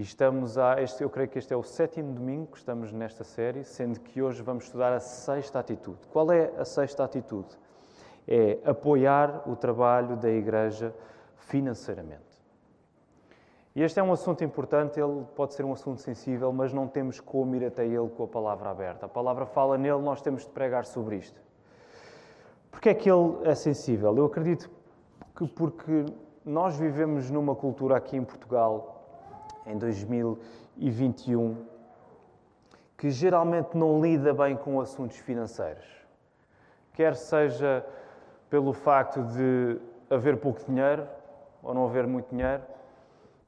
E 0.01 0.03
estamos 0.03 0.57
a, 0.57 0.81
este, 0.81 1.03
eu 1.03 1.11
creio 1.11 1.29
que 1.29 1.39
este 1.39 1.53
é 1.53 1.57
o 1.59 1.63
sétimo 1.63 2.15
domingo 2.15 2.47
que 2.53 2.57
estamos 2.57 2.91
nesta 2.91 3.23
série, 3.23 3.65
sendo 3.65 4.01
que 4.01 4.23
hoje 4.23 4.43
vamos 4.43 4.65
estudar 4.65 4.95
a 4.95 4.99
sexta 4.99 5.59
atitude. 5.59 5.99
Qual 6.11 6.33
é 6.33 6.51
a 6.57 6.65
sexta 6.65 7.05
atitude? 7.05 7.49
É 8.27 8.61
apoiar 8.65 9.47
o 9.47 9.55
trabalho 9.55 10.17
da 10.17 10.31
Igreja 10.31 10.95
financeiramente. 11.37 12.43
E 13.77 13.83
este 13.83 14.01
é 14.01 14.03
um 14.03 14.11
assunto 14.11 14.43
importante, 14.43 14.99
ele 14.99 15.23
pode 15.37 15.53
ser 15.53 15.67
um 15.67 15.73
assunto 15.75 16.01
sensível, 16.01 16.51
mas 16.51 16.73
não 16.73 16.89
temos 16.89 17.21
como 17.21 17.55
ir 17.55 17.67
até 17.67 17.85
ele 17.85 18.09
com 18.09 18.25
a 18.25 18.27
palavra 18.27 18.71
aberta. 18.71 19.05
A 19.05 19.09
palavra 19.11 19.45
fala 19.45 19.77
nele, 19.77 20.01
nós 20.01 20.23
temos 20.23 20.47
de 20.47 20.51
pregar 20.51 20.87
sobre 20.87 21.17
isto. 21.17 21.39
Porquê 22.71 22.89
é 22.89 22.95
que 22.95 23.11
ele 23.11 23.37
é 23.45 23.55
sensível? 23.55 24.17
Eu 24.17 24.25
acredito 24.25 24.71
que 25.37 25.47
porque 25.47 26.07
nós 26.43 26.75
vivemos 26.79 27.31
numa 27.31 27.55
cultura 27.55 27.99
aqui 27.99 28.17
em 28.17 28.25
Portugal, 28.25 29.00
em 29.67 29.77
2021, 29.77 31.57
que 32.97 33.11
geralmente 33.11 33.77
não 33.77 34.01
lida 34.01 34.33
bem 34.33 34.57
com 34.57 34.81
assuntos 34.81 35.17
financeiros. 35.19 35.85
Quer 36.93 37.15
seja 37.17 37.85
pelo 38.49 38.73
facto 38.73 39.23
de 39.23 39.81
haver 40.09 40.37
pouco 40.39 40.61
dinheiro 40.65 41.07
ou 41.63 41.73
não 41.73 41.87
haver 41.87 42.07
muito 42.07 42.31
dinheiro, 42.31 42.63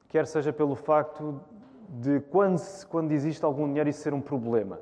quer 0.09 0.27
seja 0.27 0.53
pelo 0.53 0.75
facto 0.75 1.41
de 1.89 2.21
quando, 2.21 2.61
quando 2.89 3.13
existe 3.13 3.45
algum 3.45 3.67
dinheiro 3.67 3.89
isso 3.89 4.01
ser 4.01 4.15
um 4.15 4.21
problema. 4.21 4.79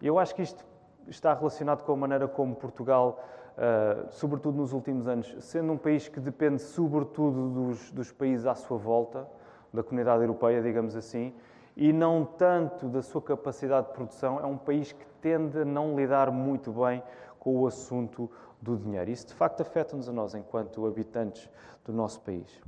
Eu 0.00 0.18
acho 0.18 0.34
que 0.34 0.42
isto 0.42 0.64
está 1.06 1.34
relacionado 1.34 1.84
com 1.84 1.92
a 1.92 1.96
maneira 1.96 2.26
como 2.26 2.54
Portugal 2.54 3.22
uh, 3.58 4.06
sobretudo 4.10 4.56
nos 4.56 4.72
últimos 4.72 5.08
anos, 5.08 5.34
sendo 5.40 5.72
um 5.72 5.76
país 5.76 6.08
que 6.08 6.20
depende 6.20 6.62
sobretudo 6.62 7.48
dos, 7.50 7.90
dos 7.90 8.12
países 8.12 8.46
à 8.46 8.54
sua 8.54 8.78
volta, 8.78 9.26
da 9.72 9.82
comunidade 9.82 10.22
europeia, 10.22 10.62
digamos 10.62 10.96
assim, 10.96 11.34
e 11.76 11.92
não 11.92 12.24
tanto 12.24 12.88
da 12.88 13.02
sua 13.02 13.22
capacidade 13.22 13.88
de 13.88 13.92
produção, 13.92 14.40
é 14.40 14.46
um 14.46 14.58
país 14.58 14.92
que 14.92 15.06
tende 15.20 15.60
a 15.60 15.64
não 15.64 15.96
lidar 15.96 16.30
muito 16.30 16.72
bem 16.72 17.02
com 17.38 17.56
o 17.56 17.66
assunto 17.66 18.30
do 18.60 18.76
dinheiro. 18.76 19.10
Isso 19.10 19.28
de 19.28 19.34
facto 19.34 19.60
afeta-nos 19.60 20.08
a 20.08 20.12
nós 20.12 20.34
enquanto 20.34 20.84
habitantes 20.86 21.48
do 21.84 21.92
nosso 21.92 22.20
país. 22.20 22.60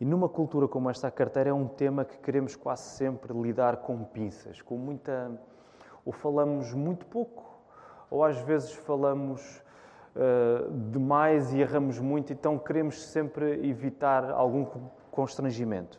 E 0.00 0.04
numa 0.04 0.28
cultura 0.28 0.68
como 0.68 0.90
esta, 0.90 1.08
a 1.08 1.10
carteira 1.10 1.50
é 1.50 1.52
um 1.52 1.66
tema 1.66 2.04
que 2.04 2.18
queremos 2.18 2.54
quase 2.54 2.82
sempre 2.82 3.32
lidar 3.32 3.78
com 3.78 4.04
pinças, 4.04 4.60
com 4.62 4.76
muita. 4.76 5.30
ou 6.04 6.12
falamos 6.12 6.72
muito 6.72 7.06
pouco 7.06 7.48
ou 8.10 8.24
às 8.24 8.38
vezes 8.40 8.72
falamos 8.72 9.62
uh, 10.16 10.70
demais 10.90 11.52
e 11.52 11.60
erramos 11.60 11.98
muito, 11.98 12.32
então 12.32 12.58
queremos 12.58 13.04
sempre 13.06 13.68
evitar 13.68 14.30
algum 14.30 14.64
constrangimento. 15.18 15.98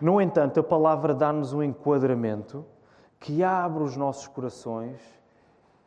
No 0.00 0.20
entanto, 0.20 0.58
a 0.58 0.64
palavra 0.64 1.14
dá-nos 1.14 1.52
um 1.52 1.62
enquadramento 1.62 2.66
que 3.20 3.44
abre 3.44 3.84
os 3.84 3.96
nossos 3.96 4.26
corações 4.26 5.00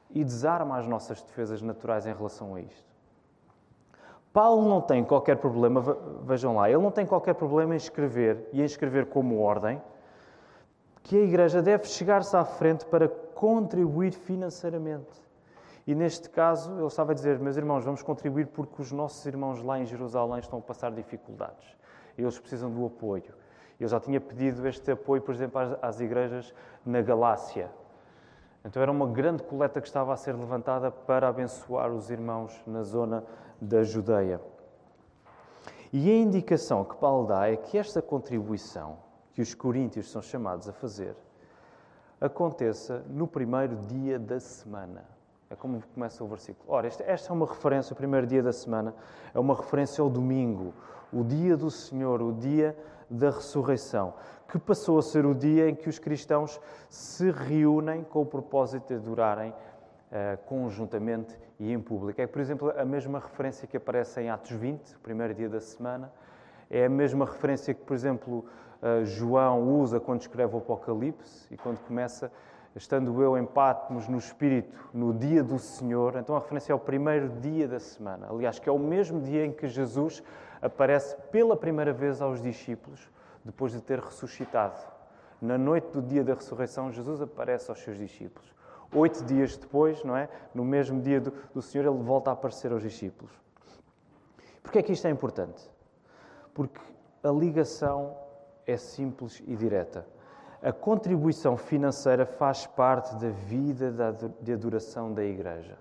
e 0.10 0.24
desarma 0.24 0.78
as 0.78 0.88
nossas 0.88 1.22
defesas 1.22 1.62
naturais 1.62 2.06
em 2.06 2.14
relação 2.14 2.56
a 2.56 2.62
isto. 2.62 2.90
Paulo 4.32 4.70
não 4.70 4.80
tem 4.80 5.04
qualquer 5.04 5.36
problema, 5.36 5.82
vejam 6.24 6.56
lá, 6.56 6.70
ele 6.70 6.82
não 6.82 6.92
tem 6.92 7.06
qualquer 7.06 7.34
problema 7.34 7.74
em 7.74 7.78
escrever 7.78 8.48
e 8.54 8.62
em 8.62 8.66
escrever 8.66 9.08
como 9.08 9.42
ordem 9.42 9.82
que 11.04 11.18
a 11.18 11.22
igreja 11.22 11.62
deve 11.62 11.88
chegar-se 11.88 12.38
à 12.38 12.46
frente 12.46 12.86
para 12.86 13.10
contribuir 13.10 14.14
financeiramente. 14.14 15.12
E 15.86 15.94
neste 15.94 16.30
caso, 16.30 16.74
ele 16.78 16.88
estava 16.88 17.12
a 17.12 17.16
dizer: 17.16 17.38
Meus 17.40 17.58
irmãos, 17.58 17.84
vamos 17.84 18.02
contribuir 18.02 18.48
porque 18.48 18.82
os 18.82 18.94
nossos 18.94 19.26
irmãos 19.26 19.62
lá 19.62 19.78
em 19.78 19.86
Jerusalém 19.86 20.40
estão 20.40 20.60
a 20.60 20.62
passar 20.62 20.92
dificuldades. 20.92 21.81
Eles 22.18 22.40
precisam 22.40 22.70
do 22.70 22.86
apoio. 22.86 23.34
Eu 23.80 23.88
já 23.88 24.00
tinha 24.00 24.22
pedido 24.22 24.68
este 24.68 24.92
apoio, 24.92 25.22
por 25.22 25.34
exemplo, 25.34 25.60
às, 25.60 25.78
às 25.82 26.00
igrejas 26.00 26.54
na 26.86 27.02
Galácia. 27.02 27.70
Então 28.64 28.82
era 28.82 28.92
uma 28.92 29.08
grande 29.08 29.42
coleta 29.44 29.82
que 29.82 29.88
estava 29.88 30.14
a 30.14 30.18
ser 30.18 30.36
levantada 30.36 30.92
para 30.92 31.28
abençoar 31.28 31.92
os 31.92 32.10
irmãos 32.12 32.62
na 32.68 32.84
zona 32.84 33.24
da 33.60 33.84
Judeia. 33.84 34.40
E 35.92 36.10
a 36.10 36.16
indicação 36.16 36.86
que 36.86 36.96
Paulo 36.96 37.28
dá 37.28 37.50
é 37.50 37.58
que 37.58 37.78
esta 37.78 38.02
contribuição 38.02 39.00
que 39.34 39.42
os 39.42 39.54
coríntios 39.54 40.12
são 40.12 40.22
chamados 40.22 40.70
a 40.70 40.74
fazer 40.74 41.16
aconteça 42.20 43.04
no 43.10 43.28
primeiro 43.28 43.76
dia 43.88 44.20
da 44.20 44.40
semana. 44.40 45.04
É 45.52 45.56
como 45.56 45.84
começa 45.94 46.24
o 46.24 46.28
versículo. 46.28 46.74
Ora, 46.74 46.88
esta, 46.88 47.04
esta 47.04 47.30
é 47.30 47.34
uma 47.36 47.46
referência, 47.46 47.92
o 47.92 47.96
primeiro 47.96 48.26
dia 48.26 48.42
da 48.42 48.54
semana, 48.54 48.96
é 49.34 49.38
uma 49.38 49.54
referência 49.54 50.02
ao 50.02 50.10
domingo, 50.10 50.74
o 51.12 51.26
dia 51.26 51.58
do 51.58 51.70
Senhor, 51.70 52.22
o 52.22 52.32
dia 52.32 52.74
da 53.10 53.32
ressurreição, 53.32 54.14
que 54.48 54.58
passou 54.58 54.98
a 54.98 55.02
ser 55.02 55.26
o 55.26 55.36
dia 55.36 55.70
em 55.70 55.76
que 55.76 55.90
os 55.90 56.00
cristãos 56.00 56.58
se 56.90 57.30
reúnem 57.30 58.02
com 58.02 58.22
o 58.22 58.26
propósito 58.26 58.88
de 58.88 58.94
adorarem 58.94 59.52
uh, 59.52 60.38
conjuntamente 60.46 61.38
e 61.60 61.74
em 61.74 61.82
público. 61.82 62.22
É, 62.22 62.28
por 62.28 62.40
exemplo, 62.40 62.74
a 62.78 62.86
mesma 62.86 63.20
referência 63.20 63.68
que 63.68 63.76
aparece 63.76 64.22
em 64.22 64.30
Atos 64.30 64.52
20, 64.52 64.96
o 64.96 65.00
primeiro 65.00 65.34
dia 65.34 65.50
da 65.50 65.60
semana, 65.60 66.14
é 66.70 66.86
a 66.86 66.90
mesma 66.90 67.26
referência 67.26 67.74
que, 67.74 67.82
por 67.82 67.94
exemplo, 67.94 68.46
uh, 68.82 69.04
João 69.04 69.68
usa 69.82 70.00
quando 70.00 70.22
escreve 70.22 70.56
o 70.56 70.60
Apocalipse 70.60 71.54
e 71.54 71.58
quando 71.58 71.80
começa 71.80 72.32
estando 72.76 73.22
eu 73.22 73.38
em 73.38 73.46
Patmos 73.46 74.08
no 74.08 74.18
Espírito, 74.18 74.76
no 74.94 75.14
dia 75.14 75.44
do 75.44 75.60
Senhor, 75.60 76.16
então 76.16 76.36
a 76.36 76.40
referência 76.40 76.72
é 76.72 76.74
ao 76.74 76.80
primeiro 76.80 77.30
dia 77.40 77.68
da 77.68 77.80
semana. 77.80 78.28
Aliás, 78.30 78.60
que 78.60 78.70
é 78.70 78.72
o 78.72 78.80
mesmo 78.80 79.22
dia 79.22 79.46
em 79.46 79.52
que 79.52 79.68
Jesus 79.68 80.24
aparece 80.62 81.16
pela 81.32 81.58
primeira 81.58 81.92
vez 81.92 82.22
aos 82.22 82.42
discípulos, 82.42 83.10
depois 83.44 83.72
de 83.72 83.82
ter 83.82 84.00
ressuscitado. 84.00 84.80
Na 85.42 85.58
noite 85.58 85.92
do 85.92 86.02
dia 86.02 86.24
da 86.24 86.36
ressurreição, 86.36 86.92
Jesus 86.92 87.22
aparece 87.22 87.70
aos 87.72 87.80
seus 87.80 87.98
discípulos. 87.98 88.54
Oito 88.94 89.24
dias 89.24 89.58
depois, 89.58 90.04
não 90.04 90.16
é? 90.16 90.30
No 90.54 90.64
mesmo 90.64 91.02
dia 91.02 91.20
do, 91.20 91.34
do 91.54 91.62
Senhor, 91.62 91.86
ele 91.86 92.04
volta 92.04 92.30
a 92.30 92.34
aparecer 92.34 92.72
aos 92.72 92.84
discípulos. 92.84 93.32
Porquê 94.62 94.80
é 94.80 94.84
que 94.84 94.92
isto 94.92 95.08
é 95.08 95.10
importante? 95.10 95.70
Porque 96.54 96.80
a 97.24 97.30
ligação 97.30 98.16
é 98.68 98.78
simples 98.78 99.42
e 99.48 99.56
direta. 99.56 100.06
A 100.64 100.72
contribuição 100.72 101.58
financeira 101.58 102.24
faz 102.24 102.68
parte 102.68 103.16
da 103.16 103.30
vida 103.30 103.92
de 104.40 104.54
adoração 104.54 105.12
da 105.12 105.24
Igreja. 105.24 105.76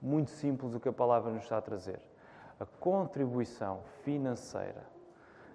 Muito 0.00 0.30
simples 0.30 0.74
o 0.74 0.80
que 0.80 0.88
a 0.88 0.92
palavra 0.92 1.30
nos 1.30 1.42
está 1.42 1.58
a 1.58 1.60
trazer. 1.60 2.00
A 2.58 2.64
contribuição 2.64 3.80
financeira 4.02 4.84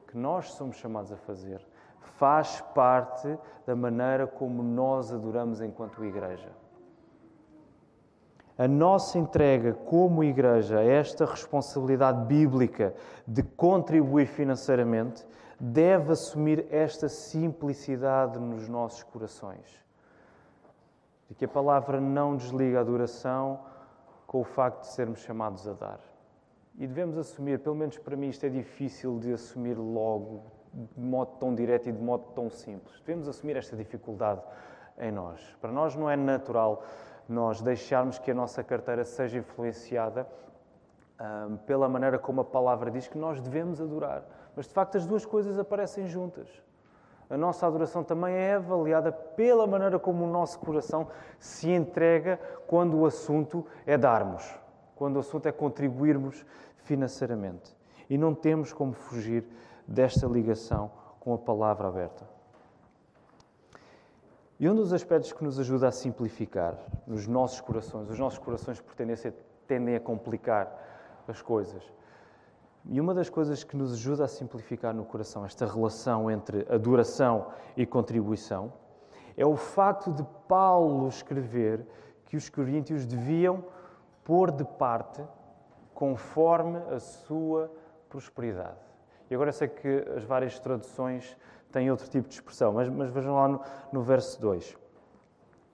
que 0.07 0.15
nós 0.15 0.51
somos 0.51 0.77
chamados 0.77 1.11
a 1.11 1.17
fazer 1.17 1.59
faz 1.99 2.61
parte 2.73 3.37
da 3.65 3.75
maneira 3.75 4.27
como 4.27 4.61
nós 4.61 5.11
adoramos 5.11 5.59
enquanto 5.59 6.05
Igreja. 6.05 6.49
A 8.57 8.67
nossa 8.67 9.17
entrega 9.17 9.73
como 9.73 10.23
Igreja 10.23 10.79
a 10.79 10.83
esta 10.83 11.25
responsabilidade 11.25 12.25
bíblica 12.25 12.93
de 13.27 13.41
contribuir 13.41 14.27
financeiramente 14.27 15.25
deve 15.59 16.11
assumir 16.11 16.67
esta 16.69 17.09
simplicidade 17.09 18.39
nos 18.39 18.67
nossos 18.67 19.03
corações. 19.03 19.83
De 21.27 21.35
que 21.35 21.45
a 21.45 21.47
palavra 21.47 21.99
não 21.99 22.35
desliga 22.35 22.77
a 22.77 22.81
adoração 22.81 23.59
com 24.25 24.41
o 24.41 24.43
facto 24.43 24.81
de 24.81 24.87
sermos 24.87 25.19
chamados 25.19 25.67
a 25.67 25.73
dar. 25.73 25.99
E 26.77 26.85
devemos 26.85 27.17
assumir, 27.17 27.59
pelo 27.59 27.75
menos 27.75 27.97
para 27.97 28.15
mim 28.15 28.29
isto 28.29 28.45
é 28.45 28.49
difícil 28.49 29.19
de 29.19 29.33
assumir 29.33 29.75
logo, 29.75 30.43
de 30.71 31.01
modo 31.01 31.31
tão 31.39 31.55
direto 31.55 31.89
e 31.89 31.91
de 31.91 32.01
modo 32.01 32.25
tão 32.35 32.49
simples. 32.49 32.99
Devemos 32.99 33.27
assumir 33.27 33.57
esta 33.57 33.75
dificuldade 33.75 34.41
em 34.99 35.11
nós. 35.11 35.55
Para 35.59 35.71
nós 35.71 35.95
não 35.95 36.09
é 36.09 36.15
natural 36.15 36.83
nós 37.27 37.61
deixarmos 37.61 38.19
que 38.19 38.31
a 38.31 38.33
nossa 38.33 38.63
carteira 38.63 39.03
seja 39.03 39.39
influenciada 39.39 40.27
um, 41.19 41.57
pela 41.57 41.89
maneira 41.89 42.19
como 42.19 42.41
a 42.41 42.45
palavra 42.45 42.91
diz 42.91 43.07
que 43.07 43.17
nós 43.17 43.41
devemos 43.41 43.81
adorar. 43.81 44.23
Mas 44.57 44.67
de 44.67 44.73
facto 44.73 44.97
as 44.97 45.05
duas 45.05 45.23
coisas 45.23 45.59
aparecem 45.59 46.07
juntas. 46.07 46.49
A 47.29 47.37
nossa 47.37 47.67
adoração 47.67 48.03
também 48.03 48.33
é 48.33 48.55
avaliada 48.55 49.11
pela 49.11 49.67
maneira 49.67 49.99
como 49.99 50.25
o 50.25 50.27
nosso 50.27 50.57
coração 50.57 51.07
se 51.37 51.69
entrega 51.69 52.39
quando 52.65 52.97
o 52.97 53.05
assunto 53.05 53.63
é 53.85 53.95
darmos, 53.95 54.43
quando 54.95 55.17
o 55.17 55.19
assunto 55.19 55.45
é 55.45 55.51
contribuirmos 55.51 56.43
financeiramente. 56.77 57.77
E 58.09 58.17
não 58.17 58.33
temos 58.33 58.73
como 58.73 58.93
fugir 58.93 59.45
desta 59.85 60.25
ligação 60.25 60.89
com 61.19 61.35
a 61.35 61.37
palavra 61.37 61.87
aberta. 61.87 62.27
E 64.59 64.67
um 64.67 64.73
dos 64.73 64.91
aspectos 64.91 65.31
que 65.31 65.43
nos 65.43 65.59
ajuda 65.59 65.87
a 65.87 65.91
simplificar 65.91 66.75
nos 67.05 67.27
nossos 67.27 67.61
corações, 67.61 68.09
os 68.09 68.17
nossos 68.17 68.39
corações 68.39 68.81
por 68.81 68.95
tendência 68.95 69.35
tendem 69.67 69.95
a 69.95 69.99
complicar 69.99 71.23
as 71.27 71.43
coisas. 71.43 71.83
E 72.89 73.01
uma 73.01 73.13
das 73.13 73.29
coisas 73.29 73.65
que 73.65 73.75
nos 73.75 73.93
ajuda 73.93 74.23
a 74.23 74.27
simplificar 74.27 74.93
no 74.93 75.03
coração 75.03 75.45
esta 75.45 75.65
relação 75.65 76.31
entre 76.31 76.65
adoração 76.69 77.47
e 77.75 77.85
contribuição 77.85 78.71
é 79.35 79.45
o 79.45 79.57
facto 79.57 80.11
de 80.11 80.23
Paulo 80.47 81.07
escrever 81.09 81.85
que 82.25 82.37
os 82.37 82.49
coríntios 82.49 83.05
deviam 83.05 83.63
pôr 84.23 84.51
de 84.51 84.63
parte 84.63 85.21
conforme 85.93 86.77
a 86.91 86.99
sua 86.99 87.69
prosperidade. 88.09 88.77
E 89.29 89.35
agora 89.35 89.49
eu 89.49 89.53
sei 89.53 89.67
que 89.67 90.05
as 90.15 90.23
várias 90.23 90.57
traduções 90.57 91.35
têm 91.71 91.91
outro 91.91 92.09
tipo 92.09 92.29
de 92.29 92.35
expressão, 92.35 92.71
mas, 92.71 92.87
mas 92.87 93.09
vejam 93.09 93.35
lá 93.35 93.47
no, 93.49 93.61
no 93.91 94.01
verso 94.01 94.39
2. 94.39 94.77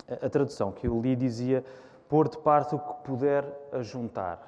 A, 0.07 0.25
a 0.25 0.29
tradução 0.29 0.71
que 0.71 0.87
eu 0.87 0.99
li 0.99 1.15
dizia 1.15 1.63
pôr 2.09 2.27
de 2.27 2.39
parte 2.39 2.73
o 2.73 2.79
que 2.79 2.93
puder 3.03 3.45
ajuntar. 3.71 4.39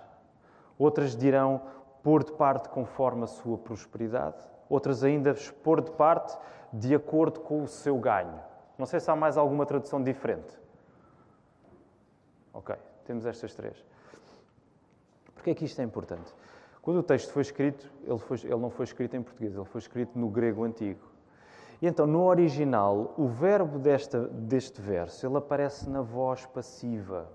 Outras 0.78 1.16
dirão 1.16 1.62
pôr 2.06 2.24
de 2.24 2.32
parte 2.34 2.70
conforme 2.70 3.24
a 3.24 3.28
sua 3.28 3.58
prosperidade. 3.58 4.38
Outras 4.70 5.04
ainda 5.04 5.34
pôr 5.64 5.82
de 5.82 5.90
parte 5.90 6.38
de 6.72 6.94
acordo 6.94 7.40
com 7.40 7.64
o 7.64 7.68
seu 7.68 7.98
ganho. 7.98 8.40
Não 8.78 8.86
sei 8.86 9.00
se 9.00 9.10
há 9.10 9.16
mais 9.16 9.38
alguma 9.38 9.66
tradução 9.66 10.04
diferente. 10.04 10.56
Ok, 12.54 12.76
temos 13.06 13.26
estas 13.26 13.56
três. 13.56 13.84
Porquê 15.34 15.50
é 15.50 15.56
que 15.56 15.66
isto 15.66 15.82
é 15.82 15.84
importante? 15.84 16.32
Quando 16.80 16.98
o 16.98 17.04
texto 17.04 17.32
foi 17.34 17.42
escrito, 17.42 17.92
ele, 18.04 18.20
foi, 18.20 18.38
ele 18.44 18.58
não 18.58 18.70
foi 18.70 18.84
escrito 18.84 19.16
em 19.16 19.24
português, 19.24 19.56
ele 19.56 19.66
foi 19.66 19.82
escrito 19.82 20.20
no 20.20 20.30
grego 20.30 20.64
antigo. 20.64 21.02
E 21.82 21.88
então, 21.88 22.06
no 22.06 22.26
original, 22.26 23.16
o 23.18 23.28
verbo 23.28 23.80
desta, 23.80 24.28
deste 24.28 24.80
verso, 24.80 25.26
ele 25.26 25.38
aparece 25.38 25.90
na 25.90 26.04
voz 26.04 26.46
passiva. 26.46 27.28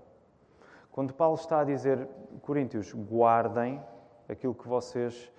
Quando 0.93 1.13
Paulo 1.13 1.35
está 1.35 1.59
a 1.59 1.65
dizer, 1.65 2.07
Coríntios, 2.41 2.93
guardem 2.93 3.83
aquilo 4.27 4.53
que 4.53 4.67
vocês, 4.67 5.31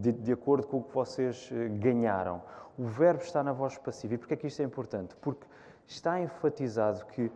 de, 0.00 0.12
de 0.12 0.32
acordo 0.32 0.66
com 0.66 0.78
o 0.78 0.82
que 0.82 0.94
vocês 0.94 1.50
eh, 1.52 1.68
ganharam, 1.68 2.42
o 2.78 2.84
verbo 2.84 3.22
está 3.22 3.42
na 3.42 3.52
voz 3.52 3.76
passiva. 3.76 4.14
E 4.14 4.18
porquê 4.18 4.34
é 4.34 4.36
que 4.36 4.46
isto 4.46 4.62
é 4.62 4.64
importante? 4.64 5.14
Porque 5.16 5.46
está 5.86 6.20
enfatizado 6.20 7.04
que 7.06 7.30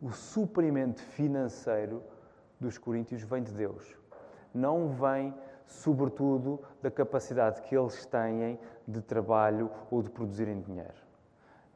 o 0.00 0.10
suprimento 0.10 1.00
financeiro 1.00 2.02
dos 2.58 2.76
coríntios 2.78 3.22
vem 3.22 3.42
de 3.42 3.52
Deus. 3.52 3.96
Não 4.52 4.88
vem, 4.88 5.34
sobretudo, 5.66 6.60
da 6.82 6.90
capacidade 6.90 7.62
que 7.62 7.76
eles 7.76 8.04
têm 8.06 8.58
de 8.86 9.00
trabalho 9.00 9.70
ou 9.90 10.02
de 10.02 10.10
produzirem 10.10 10.60
dinheiro. 10.60 11.00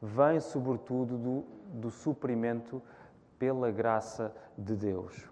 Vem, 0.01 0.39
sobretudo, 0.39 1.17
do, 1.17 1.45
do 1.79 1.89
suprimento 1.89 2.81
pela 3.39 3.71
graça 3.71 4.33
de 4.57 4.75
Deus. 4.75 5.29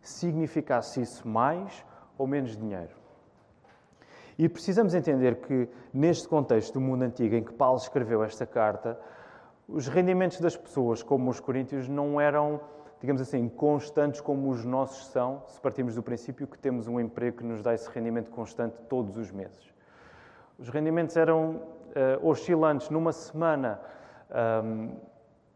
Significasse 0.00 1.00
isso 1.00 1.26
mais 1.26 1.84
ou 2.22 2.26
menos 2.28 2.56
dinheiro. 2.56 2.94
E 4.38 4.48
precisamos 4.48 4.94
entender 4.94 5.36
que, 5.40 5.68
neste 5.92 6.28
contexto 6.28 6.74
do 6.74 6.80
mundo 6.80 7.02
antigo 7.02 7.34
em 7.34 7.42
que 7.42 7.52
Paulo 7.52 7.78
escreveu 7.78 8.22
esta 8.22 8.46
carta, 8.46 8.98
os 9.68 9.88
rendimentos 9.88 10.40
das 10.40 10.56
pessoas, 10.56 11.02
como 11.02 11.28
os 11.30 11.40
coríntios, 11.40 11.88
não 11.88 12.20
eram, 12.20 12.60
digamos 13.00 13.20
assim, 13.20 13.48
constantes 13.48 14.20
como 14.20 14.48
os 14.50 14.64
nossos 14.64 15.08
são, 15.08 15.42
se 15.48 15.60
partimos 15.60 15.96
do 15.96 16.02
princípio 16.02 16.46
que 16.46 16.56
temos 16.58 16.86
um 16.86 17.00
emprego 17.00 17.38
que 17.38 17.44
nos 17.44 17.60
dá 17.60 17.74
esse 17.74 17.90
rendimento 17.90 18.30
constante 18.30 18.76
todos 18.88 19.16
os 19.16 19.32
meses. 19.32 19.74
Os 20.58 20.68
rendimentos 20.68 21.16
eram 21.16 21.56
uh, 21.56 22.28
oscilantes. 22.28 22.88
Numa 22.88 23.12
semana, 23.12 23.80
um, 24.64 24.96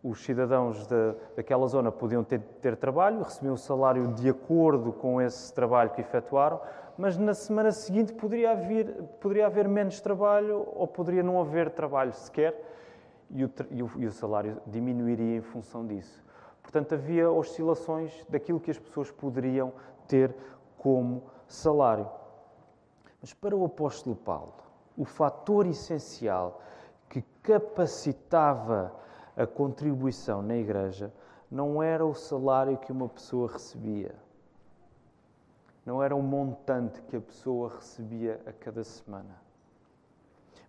os 0.03 0.23
cidadãos 0.23 0.87
de, 0.87 1.15
daquela 1.37 1.67
zona 1.67 1.91
podiam 1.91 2.23
ter, 2.23 2.41
ter 2.61 2.77
trabalho, 2.77 3.23
recebiam 3.23 3.55
o 3.55 3.59
salário 3.59 4.09
de 4.09 4.29
acordo 4.29 4.93
com 4.93 5.21
esse 5.21 5.53
trabalho 5.53 5.91
que 5.91 6.01
efetuaram, 6.01 6.61
mas 6.97 7.19
na 7.19 7.35
semana 7.35 7.73
seguinte 7.73 8.13
poderia 8.13 8.53
haver, 8.53 9.03
poderia 9.21 9.47
haver 9.47 9.69
menos 9.69 10.01
trabalho 10.01 10.67
ou 10.75 10.87
poderia 10.87 11.23
não 11.23 11.41
haver 11.41 11.71
trabalho 11.71 12.13
sequer 12.13 12.55
e 13.31 13.45
o, 13.45 13.51
e, 13.71 13.83
o, 13.83 13.91
e 13.97 14.07
o 14.07 14.13
salário 14.13 14.61
diminuiria 14.67 15.37
em 15.37 15.43
função 15.43 15.87
disso. 15.87 16.25
Portanto, 16.63 16.95
havia 16.95 17.31
oscilações 17.31 18.25
daquilo 18.29 18.61
que 18.61 18.71
as 18.71 18.79
pessoas 18.79 19.11
poderiam 19.11 19.73
ter 20.09 20.35
como 20.79 21.23
salário. 21.47 22.09
Mas 23.21 23.33
para 23.33 23.57
o 23.57 23.65
apóstolo 23.65 24.17
Paulo, 24.17 24.55
o 24.97 25.05
fator 25.05 25.67
essencial 25.67 26.61
que 27.09 27.23
capacitava 27.43 28.93
a 29.37 29.47
contribuição 29.47 30.43
na 30.43 30.57
igreja 30.57 31.13
não 31.51 31.83
era 31.83 32.05
o 32.05 32.15
salário 32.15 32.79
que 32.79 32.91
uma 32.91 33.09
pessoa 33.09 33.53
recebia 33.53 34.15
não 35.87 36.03
era 36.03 36.17
um 36.17 36.21
montante 36.21 37.01
que 37.03 37.17
a 37.17 37.21
pessoa 37.21 37.73
recebia 37.77 38.41
a 38.45 38.53
cada 38.53 38.83
semana. 38.83 39.41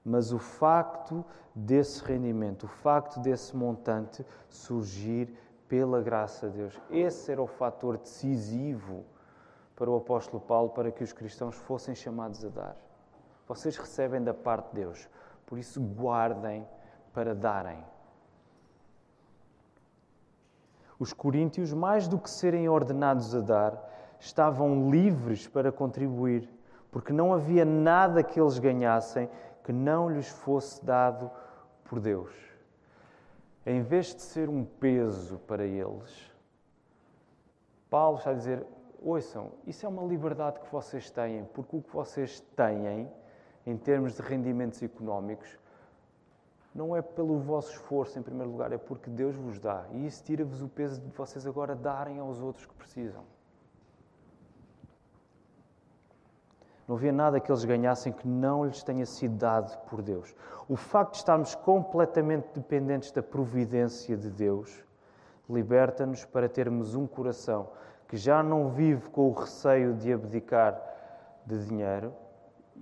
Mas 0.06 0.32
o 0.32 0.38
facto 0.38 1.26
desse 1.56 2.04
rendimento, 2.04 2.66
o 2.66 2.68
facto 2.68 3.20
desse 3.20 3.58
montante 3.58 4.24
surgir 4.48 5.36
pela 5.68 6.02
graça 6.02 6.48
de 6.48 6.58
Deus, 6.58 6.80
esse 6.92 7.32
era 7.32 7.42
o 7.42 7.48
fator 7.48 7.98
decisivo 7.98 9.04
para 9.76 9.90
o 9.90 9.98
apóstolo 9.98 10.40
Paulo 10.40 10.70
para 10.70 10.92
que 10.92 11.04
os 11.04 11.12
cristãos 11.12 11.56
fossem 11.56 11.96
chamados 11.96 12.46
a 12.46 12.50
dar. 12.50 12.78
Vocês 13.48 13.76
recebem 13.76 14.24
da 14.24 14.36
parte 14.36 14.70
de 14.70 14.82
Deus, 14.82 15.10
por 15.48 15.58
isso 15.58 15.82
guardem 15.82 16.66
para 17.12 17.34
darem. 17.34 17.84
Os 21.00 21.14
coríntios, 21.14 21.74
mais 21.74 22.08
do 22.08 22.18
que 22.18 22.30
serem 22.30 22.68
ordenados 22.68 23.36
a 23.36 23.40
dar, 23.40 24.18
estavam 24.20 24.90
livres 24.90 25.48
para 25.48 25.72
contribuir, 25.72 26.50
porque 26.92 27.14
não 27.14 27.34
havia 27.34 27.64
nada 27.64 28.24
que 28.24 28.40
eles 28.40 28.58
ganhassem 28.58 29.30
que 29.64 29.74
não 29.74 30.10
lhes 30.10 30.30
fosse 30.30 30.84
dado 30.84 31.30
por 31.84 32.00
Deus. 32.00 32.34
Em 33.66 33.82
vez 33.82 34.16
de 34.16 34.22
ser 34.22 34.48
um 34.48 34.64
peso 34.64 35.40
para 35.40 35.66
eles, 35.66 36.32
Paulo 37.90 38.18
está 38.18 38.32
a 38.32 38.34
dizer: 38.34 38.66
ouçam, 39.02 39.52
isso 39.66 39.86
é 39.86 39.90
uma 39.90 40.04
liberdade 40.04 40.60
que 40.62 40.72
vocês 40.72 41.10
têm, 41.10 41.44
porque 41.54 41.76
o 41.76 41.82
que 41.82 41.94
vocês 41.94 42.40
têm, 42.56 43.12
em 43.66 43.78
termos 43.78 44.16
de 44.16 44.22
rendimentos 44.22 44.82
económicos, 44.82 45.60
não 46.78 46.96
é 46.96 47.02
pelo 47.02 47.40
vosso 47.40 47.72
esforço, 47.72 48.20
em 48.20 48.22
primeiro 48.22 48.52
lugar, 48.52 48.72
é 48.72 48.78
porque 48.78 49.10
Deus 49.10 49.36
vos 49.36 49.60
dá. 49.60 49.86
E 49.92 50.06
isso 50.06 50.24
tira-vos 50.24 50.62
o 50.62 50.70
peso 50.70 51.02
de 51.02 51.10
vocês 51.10 51.48
agora 51.48 51.76
darem 51.76 52.20
aos 52.20 52.40
outros 52.40 52.68
que 52.68 52.74
precisam. 52.76 53.24
Não 56.88 56.96
havia 56.96 57.12
nada 57.12 57.40
que 57.40 57.52
eles 57.52 57.66
ganhassem 57.66 58.14
que 58.14 58.28
não 58.28 58.64
lhes 58.64 58.84
tenha 58.84 59.08
sido 59.08 59.36
dado 59.36 59.76
por 59.88 60.04
Deus. 60.04 60.36
O 60.70 60.76
facto 60.76 61.14
de 61.14 61.18
estarmos 61.18 61.56
completamente 61.56 62.48
dependentes 62.54 63.12
da 63.12 63.24
providência 63.24 64.16
de 64.16 64.30
Deus 64.30 64.86
liberta-nos 65.50 66.26
para 66.26 66.48
termos 66.48 66.94
um 66.94 67.08
coração 67.08 67.72
que 68.08 68.18
já 68.18 68.44
não 68.44 68.70
vive 68.70 69.10
com 69.10 69.30
o 69.30 69.34
receio 69.34 69.96
de 69.96 70.14
abdicar 70.14 70.80
de 71.44 71.66
dinheiro. 71.66 72.14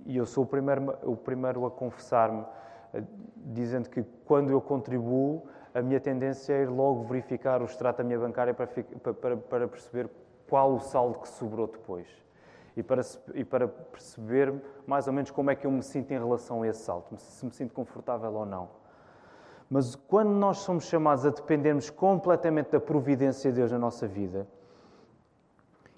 E 0.04 0.18
eu 0.18 0.26
sou 0.26 0.44
o 0.44 0.46
primeiro, 0.46 0.96
o 1.02 1.16
primeiro 1.16 1.64
a 1.64 1.70
confessar-me, 1.70 2.44
dizendo 3.36 3.88
que 3.88 4.04
quando 4.24 4.50
eu 4.50 4.60
contribuo, 4.60 5.46
a 5.74 5.82
minha 5.82 6.00
tendência 6.00 6.52
é 6.54 6.62
ir 6.62 6.68
logo 6.68 7.04
verificar 7.04 7.60
o 7.62 7.64
extrato 7.64 7.98
da 7.98 8.04
minha 8.04 8.18
bancária 8.18 8.54
para, 8.54 8.66
para, 9.12 9.36
para 9.36 9.68
perceber 9.68 10.08
qual 10.48 10.74
o 10.74 10.80
saldo 10.80 11.18
que 11.18 11.28
sobrou 11.28 11.66
depois 11.66 12.06
e 12.76 12.82
para, 12.82 13.02
e 13.34 13.44
para 13.44 13.68
perceber 13.68 14.54
mais 14.86 15.06
ou 15.06 15.12
menos 15.12 15.30
como 15.30 15.50
é 15.50 15.54
que 15.54 15.66
eu 15.66 15.70
me 15.70 15.82
sinto 15.82 16.12
em 16.12 16.18
relação 16.18 16.62
a 16.62 16.68
esse 16.68 16.82
salto, 16.82 17.16
se 17.16 17.44
me 17.44 17.52
sinto 17.52 17.72
confortável 17.72 18.32
ou 18.32 18.46
não. 18.46 18.68
Mas 19.68 19.94
quando 19.94 20.30
nós 20.30 20.58
somos 20.58 20.84
chamados 20.84 21.26
a 21.26 21.30
dependermos 21.30 21.90
completamente 21.90 22.70
da 22.70 22.80
providência 22.80 23.50
de 23.50 23.56
Deus 23.56 23.72
na 23.72 23.78
nossa 23.78 24.06
vida, 24.06 24.46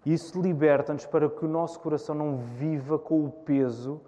isso 0.07 0.41
liberta-nos 0.41 1.05
para 1.05 1.29
que 1.29 1.45
o 1.45 1.49
nosso 1.49 1.79
coração 1.81 2.15
não 2.15 2.37
viva 2.37 2.99
com 2.99 3.25
o 3.25 3.31
peso 3.31 4.01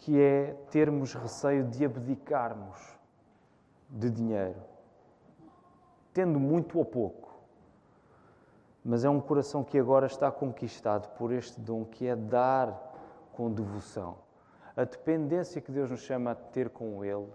que 0.00 0.20
é 0.20 0.54
termos 0.70 1.14
receio 1.14 1.64
de 1.64 1.84
abdicarmos 1.84 2.76
de 3.88 4.10
dinheiro, 4.10 4.60
tendo 6.12 6.40
muito 6.40 6.78
ou 6.78 6.84
pouco 6.84 7.30
mas 8.84 9.04
é 9.04 9.10
um 9.10 9.20
coração 9.20 9.62
que 9.62 9.78
agora 9.78 10.06
está 10.06 10.30
conquistado 10.30 11.08
por 11.16 11.32
este 11.32 11.60
dom 11.60 11.84
que 11.84 12.06
é 12.06 12.16
dar 12.16 12.74
com 13.32 13.50
devoção. 13.50 14.16
A 14.76 14.84
dependência 14.84 15.60
que 15.60 15.70
Deus 15.70 15.90
nos 15.90 16.00
chama 16.00 16.30
a 16.30 16.34
ter 16.34 16.70
com 16.70 17.04
Ele 17.04 17.28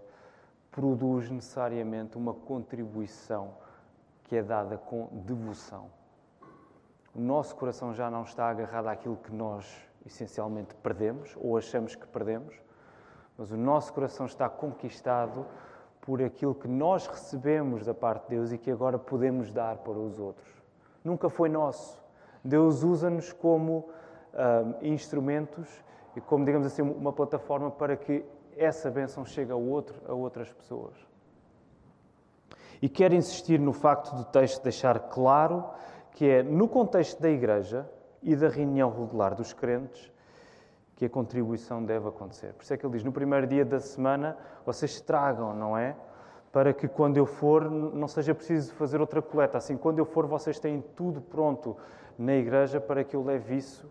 produz 0.70 1.30
necessariamente 1.30 2.16
uma 2.16 2.34
contribuição 2.34 3.54
que 4.24 4.36
é 4.36 4.42
dada 4.42 4.76
com 4.76 5.08
devoção. 5.24 5.88
O 7.14 7.20
nosso 7.20 7.54
coração 7.54 7.94
já 7.94 8.10
não 8.10 8.24
está 8.24 8.50
agarrado 8.50 8.88
àquilo 8.88 9.16
que 9.16 9.32
nós 9.32 9.66
essencialmente 10.06 10.74
perdemos 10.76 11.36
ou 11.36 11.56
achamos 11.58 11.94
que 11.94 12.06
perdemos, 12.06 12.54
mas 13.36 13.50
o 13.50 13.56
nosso 13.56 13.92
coração 13.92 14.24
está 14.24 14.48
conquistado 14.48 15.44
por 16.00 16.22
aquilo 16.22 16.54
que 16.54 16.68
nós 16.68 17.06
recebemos 17.06 17.84
da 17.84 17.92
parte 17.92 18.22
de 18.28 18.36
Deus 18.36 18.52
e 18.52 18.58
que 18.58 18.70
agora 18.70 18.98
podemos 18.98 19.50
dar 19.50 19.78
para 19.78 19.98
os 19.98 20.18
outros. 20.18 20.48
Nunca 21.04 21.28
foi 21.28 21.48
nosso. 21.48 22.00
Deus 22.44 22.82
usa-nos 22.84 23.32
como 23.32 23.78
uh, 24.32 24.76
instrumentos 24.80 25.68
e 26.14 26.20
como, 26.20 26.44
digamos 26.44 26.66
assim, 26.66 26.82
uma 26.82 27.12
plataforma 27.12 27.70
para 27.70 27.96
que 27.96 28.24
essa 28.56 28.90
bênção 28.90 29.24
chegue 29.24 29.50
a, 29.50 29.56
outro, 29.56 30.00
a 30.08 30.14
outras 30.14 30.50
pessoas. 30.52 30.94
E 32.80 32.88
quero 32.88 33.14
insistir 33.14 33.58
no 33.58 33.72
facto 33.72 34.14
do 34.14 34.24
texto 34.24 34.62
deixar 34.62 34.98
claro 35.08 35.68
que 36.12 36.28
é 36.28 36.42
no 36.42 36.68
contexto 36.68 37.20
da 37.20 37.28
igreja 37.28 37.90
e 38.26 38.34
da 38.34 38.48
reunião 38.48 38.90
regular 38.90 39.36
dos 39.36 39.52
crentes 39.52 40.12
que 40.96 41.04
a 41.04 41.08
contribuição 41.08 41.84
deve 41.84 42.08
acontecer. 42.08 42.52
Por 42.54 42.64
isso 42.64 42.74
é 42.74 42.76
que 42.76 42.84
ele 42.84 42.92
diz: 42.94 43.04
no 43.04 43.12
primeiro 43.12 43.46
dia 43.46 43.64
da 43.64 43.78
semana 43.78 44.36
vocês 44.66 45.00
tragam, 45.00 45.54
não 45.54 45.78
é? 45.78 45.94
Para 46.50 46.74
que 46.74 46.88
quando 46.88 47.16
eu 47.16 47.24
for 47.24 47.70
não 47.70 48.08
seja 48.08 48.34
preciso 48.34 48.74
fazer 48.74 49.00
outra 49.00 49.22
coleta. 49.22 49.56
Assim, 49.58 49.76
quando 49.76 50.00
eu 50.00 50.04
for, 50.04 50.26
vocês 50.26 50.58
têm 50.58 50.82
tudo 50.96 51.20
pronto 51.20 51.76
na 52.18 52.34
igreja 52.34 52.80
para 52.80 53.04
que 53.04 53.14
eu 53.14 53.22
leve 53.22 53.56
isso 53.56 53.88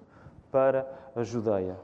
para 0.52 0.86
a 1.16 1.24
Judeia. 1.24 1.78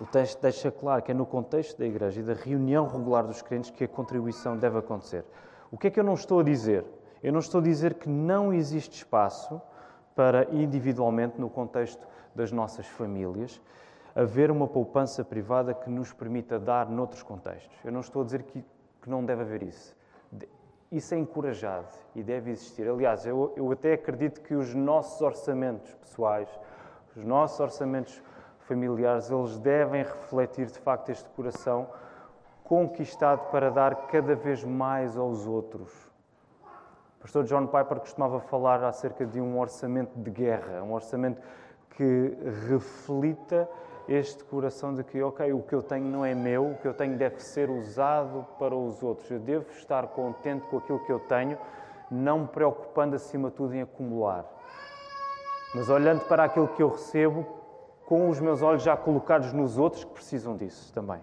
O 0.00 0.06
texto 0.06 0.40
deixa 0.40 0.70
claro 0.70 1.02
que 1.02 1.10
é 1.10 1.14
no 1.14 1.26
contexto 1.26 1.78
da 1.78 1.86
igreja 1.86 2.20
e 2.20 2.22
da 2.22 2.34
reunião 2.34 2.86
regular 2.86 3.26
dos 3.26 3.42
crentes 3.42 3.70
que 3.70 3.82
a 3.82 3.88
contribuição 3.88 4.56
deve 4.56 4.78
acontecer. 4.78 5.24
O 5.70 5.78
que 5.78 5.88
é 5.88 5.90
que 5.90 5.98
eu 5.98 6.04
não 6.04 6.14
estou 6.14 6.40
a 6.40 6.42
dizer? 6.44 6.84
Eu 7.22 7.32
não 7.32 7.40
estou 7.40 7.60
a 7.60 7.64
dizer 7.64 7.94
que 7.94 8.08
não 8.08 8.52
existe 8.52 8.98
espaço 8.98 9.60
para 10.16 10.48
individualmente, 10.50 11.38
no 11.38 11.50
contexto 11.50 12.04
das 12.34 12.50
nossas 12.50 12.86
famílias, 12.86 13.60
haver 14.14 14.50
uma 14.50 14.66
poupança 14.66 15.22
privada 15.22 15.74
que 15.74 15.90
nos 15.90 16.10
permita 16.10 16.58
dar 16.58 16.88
noutros 16.88 17.22
contextos. 17.22 17.76
Eu 17.84 17.92
não 17.92 18.00
estou 18.00 18.22
a 18.22 18.24
dizer 18.24 18.42
que, 18.44 18.64
que 19.02 19.10
não 19.10 19.22
deve 19.22 19.42
haver 19.42 19.62
isso. 19.62 19.94
Isso 20.90 21.14
é 21.14 21.18
encorajado 21.18 21.88
e 22.14 22.22
deve 22.22 22.50
existir. 22.50 22.88
Aliás, 22.88 23.26
eu, 23.26 23.52
eu 23.56 23.70
até 23.70 23.92
acredito 23.92 24.40
que 24.40 24.54
os 24.54 24.74
nossos 24.74 25.20
orçamentos 25.20 25.92
pessoais, 25.94 26.48
os 27.14 27.22
nossos 27.22 27.60
orçamentos 27.60 28.22
familiares, 28.60 29.30
eles 29.30 29.58
devem 29.58 30.02
refletir 30.02 30.66
de 30.66 30.78
facto 30.78 31.10
este 31.10 31.28
coração 31.30 31.88
conquistado 32.64 33.50
para 33.50 33.70
dar 33.70 34.06
cada 34.06 34.34
vez 34.34 34.64
mais 34.64 35.16
aos 35.16 35.46
outros. 35.46 35.92
Pastor 37.26 37.42
John 37.42 37.66
Piper 37.66 37.98
costumava 37.98 38.38
falar 38.38 38.84
acerca 38.84 39.26
de 39.26 39.40
um 39.40 39.58
orçamento 39.58 40.16
de 40.16 40.30
guerra, 40.30 40.80
um 40.84 40.92
orçamento 40.92 41.42
que 41.90 42.38
reflita 42.68 43.68
este 44.08 44.44
coração 44.44 44.94
de 44.94 45.02
que, 45.02 45.20
ok, 45.20 45.52
o 45.52 45.60
que 45.60 45.74
eu 45.74 45.82
tenho 45.82 46.04
não 46.04 46.24
é 46.24 46.36
meu, 46.36 46.70
o 46.70 46.74
que 46.76 46.86
eu 46.86 46.94
tenho 46.94 47.18
deve 47.18 47.40
ser 47.40 47.68
usado 47.68 48.46
para 48.60 48.76
os 48.76 49.02
outros. 49.02 49.28
Eu 49.28 49.40
devo 49.40 49.68
estar 49.72 50.06
contente 50.06 50.64
com 50.68 50.78
aquilo 50.78 51.00
que 51.00 51.10
eu 51.10 51.18
tenho, 51.18 51.58
não 52.08 52.42
me 52.42 52.46
preocupando 52.46 53.16
acima 53.16 53.50
de 53.50 53.56
tudo 53.56 53.74
em 53.74 53.82
acumular. 53.82 54.44
Mas 55.74 55.88
olhando 55.88 56.20
para 56.28 56.44
aquilo 56.44 56.68
que 56.68 56.82
eu 56.84 56.90
recebo, 56.90 57.44
com 58.06 58.28
os 58.28 58.38
meus 58.38 58.62
olhos 58.62 58.84
já 58.84 58.96
colocados 58.96 59.52
nos 59.52 59.78
outros 59.78 60.04
que 60.04 60.12
precisam 60.12 60.56
disso 60.56 60.94
também. 60.94 61.20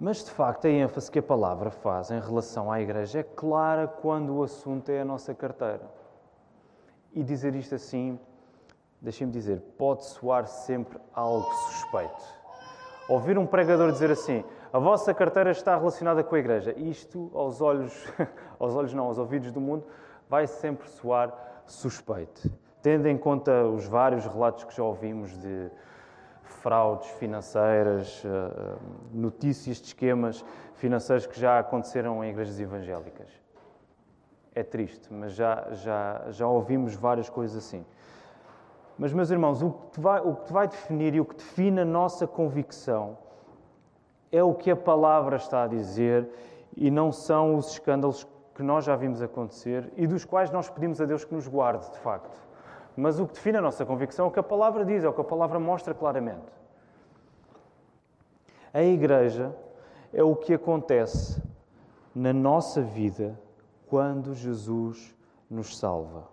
Mas 0.00 0.24
de 0.24 0.30
facto, 0.30 0.66
a 0.66 0.70
ênfase 0.70 1.10
que 1.10 1.18
a 1.18 1.22
palavra 1.22 1.70
faz 1.70 2.10
em 2.10 2.18
relação 2.18 2.72
à 2.72 2.80
igreja 2.80 3.20
é 3.20 3.22
clara 3.22 3.86
quando 3.86 4.34
o 4.34 4.42
assunto 4.42 4.88
é 4.88 5.02
a 5.02 5.04
nossa 5.04 5.34
carteira. 5.34 5.82
E 7.12 7.22
dizer 7.22 7.54
isto 7.54 7.74
assim, 7.74 8.18
deixem-me 8.98 9.32
dizer, 9.32 9.60
pode 9.76 10.06
soar 10.06 10.46
sempre 10.46 10.98
algo 11.12 11.52
suspeito. 11.52 12.40
Ouvir 13.10 13.36
um 13.36 13.46
pregador 13.46 13.92
dizer 13.92 14.10
assim: 14.10 14.42
a 14.72 14.78
vossa 14.78 15.12
carteira 15.12 15.50
está 15.50 15.76
relacionada 15.76 16.24
com 16.24 16.34
a 16.34 16.38
igreja. 16.38 16.72
Isto, 16.78 17.30
aos 17.34 17.60
olhos, 17.60 17.92
aos 18.58 18.74
olhos 18.74 18.94
não, 18.94 19.04
aos 19.04 19.18
ouvidos 19.18 19.52
do 19.52 19.60
mundo, 19.60 19.84
vai 20.28 20.46
sempre 20.46 20.88
soar 20.88 21.62
suspeito 21.66 22.50
tendo 22.82 23.06
em 23.06 23.16
conta 23.16 23.64
os 23.64 23.86
vários 23.86 24.24
relatos 24.24 24.64
que 24.64 24.74
já 24.74 24.82
ouvimos 24.82 25.36
de 25.38 25.70
fraudes 26.52 27.08
financeiras, 27.12 28.22
eh, 28.24 28.76
notícias 29.12 29.78
de 29.78 29.88
esquemas 29.88 30.44
financeiros 30.74 31.26
que 31.26 31.38
já 31.38 31.58
aconteceram 31.58 32.22
em 32.24 32.30
igrejas 32.30 32.58
evangélicas. 32.60 33.28
É 34.54 34.62
triste, 34.62 35.12
mas 35.12 35.32
já, 35.32 35.68
já, 35.72 36.26
já 36.30 36.46
ouvimos 36.46 36.94
várias 36.94 37.28
coisas 37.28 37.64
assim. 37.64 37.84
Mas, 38.98 39.12
meus 39.12 39.30
irmãos, 39.30 39.62
o 39.62 39.70
que, 39.70 40.00
vai, 40.00 40.20
o 40.20 40.34
que 40.36 40.52
vai 40.52 40.68
definir 40.68 41.14
e 41.14 41.20
o 41.20 41.24
que 41.24 41.36
define 41.36 41.80
a 41.80 41.84
nossa 41.84 42.26
convicção 42.26 43.16
é 44.30 44.42
o 44.42 44.52
que 44.54 44.70
a 44.70 44.76
palavra 44.76 45.36
está 45.36 45.64
a 45.64 45.66
dizer 45.66 46.28
e 46.76 46.90
não 46.90 47.10
são 47.10 47.56
os 47.56 47.72
escândalos 47.72 48.26
que 48.54 48.62
nós 48.62 48.84
já 48.84 48.94
vimos 48.94 49.22
acontecer 49.22 49.90
e 49.96 50.06
dos 50.06 50.24
quais 50.24 50.50
nós 50.50 50.68
pedimos 50.68 51.00
a 51.00 51.06
Deus 51.06 51.24
que 51.24 51.34
nos 51.34 51.48
guarde, 51.48 51.90
de 51.90 51.98
facto. 51.98 52.49
Mas 53.00 53.18
o 53.18 53.26
que 53.26 53.32
define 53.32 53.56
a 53.56 53.62
nossa 53.62 53.86
convicção 53.86 54.26
é 54.26 54.28
o 54.28 54.30
que 54.30 54.38
a 54.38 54.42
palavra 54.42 54.84
diz, 54.84 55.02
é 55.02 55.08
o 55.08 55.12
que 55.12 55.22
a 55.22 55.24
palavra 55.24 55.58
mostra 55.58 55.94
claramente. 55.94 56.52
A 58.74 58.82
igreja 58.82 59.56
é 60.12 60.22
o 60.22 60.36
que 60.36 60.52
acontece 60.52 61.42
na 62.14 62.30
nossa 62.32 62.82
vida 62.82 63.40
quando 63.86 64.34
Jesus 64.34 65.16
nos 65.48 65.78
salva. 65.78 66.28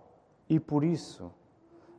E 0.46 0.60
por 0.60 0.84
isso, 0.84 1.32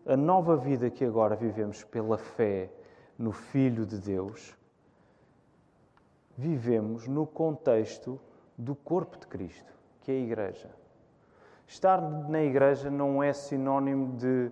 a 0.05 0.15
nova 0.15 0.55
vida 0.55 0.89
que 0.91 1.03
agora 1.03 1.35
vivemos 1.35 1.83
pela 1.83 2.19
fé 2.19 2.69
no 3.17 3.31
Filho 3.31 3.87
de 3.87 3.97
Deus, 3.97 4.55
vivemos 6.37 7.07
no 7.07 7.25
contexto 7.25 8.19
do 8.55 8.75
corpo 8.75 9.17
de 9.17 9.25
Cristo, 9.25 9.73
que 10.01 10.11
é 10.11 10.15
a 10.15 10.19
Igreja. 10.19 10.78
Estar 11.69 12.01
na 12.01 12.41
igreja 12.41 12.89
não 12.89 13.21
é 13.21 13.31
sinónimo 13.31 14.17
de 14.17 14.51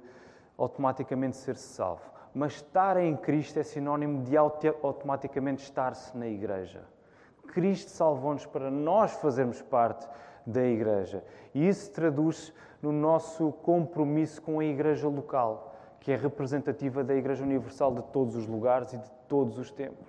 automaticamente 0.55 1.35
ser 1.35 1.57
salvo, 1.57 2.03
mas 2.31 2.53
estar 2.53 2.95
em 2.95 3.17
Cristo 3.17 3.57
é 3.57 3.63
sinónimo 3.63 4.21
de 4.21 4.37
automaticamente 4.37 5.63
estar-se 5.63 6.15
na 6.15 6.27
igreja. 6.27 6.83
Cristo 7.47 7.89
salvou-nos 7.89 8.45
para 8.45 8.69
nós 8.69 9.13
fazermos 9.13 9.63
parte 9.63 10.07
da 10.45 10.63
igreja. 10.63 11.23
E 11.55 11.67
isso 11.67 11.91
traduz 11.91 12.53
no 12.83 12.91
nosso 12.91 13.51
compromisso 13.63 14.39
com 14.39 14.59
a 14.59 14.65
igreja 14.65 15.07
local, 15.07 15.75
que 15.99 16.11
é 16.11 16.15
representativa 16.15 17.03
da 17.03 17.15
igreja 17.15 17.43
universal 17.43 17.95
de 17.95 18.03
todos 18.13 18.35
os 18.35 18.45
lugares 18.45 18.93
e 18.93 18.97
de 18.99 19.09
todos 19.27 19.57
os 19.57 19.71
tempos. 19.71 20.07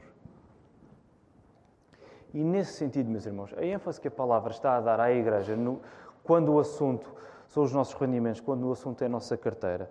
E 2.35 2.45
nesse 2.45 2.75
sentido, 2.75 3.11
meus 3.11 3.25
irmãos, 3.25 3.55
a 3.57 3.65
ênfase 3.65 3.99
que 3.99 4.09
a 4.09 4.11
palavra 4.11 4.51
está 4.51 4.77
a 4.77 4.81
dar 4.83 5.01
à 5.01 5.11
igreja 5.11 5.57
no, 5.57 5.81
quando 6.29 6.53
o 6.53 6.59
assunto 6.59 7.11
são 7.47 7.63
os 7.63 7.73
nossos 7.73 7.95
rendimentos, 7.95 8.39
quando 8.39 8.69
o 8.69 8.73
assunto 8.73 9.01
é 9.01 9.07
a 9.07 9.09
nossa 9.09 9.35
carteira, 9.35 9.91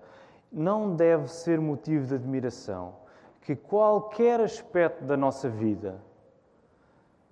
não 0.51 0.95
deve 0.95 1.27
ser 1.31 1.59
motivo 1.59 2.05
de 2.05 2.13
admiração 2.13 2.93
que 3.41 3.55
qualquer 3.55 4.39
aspecto 4.39 5.03
da 5.03 5.17
nossa 5.17 5.49
vida, 5.49 5.99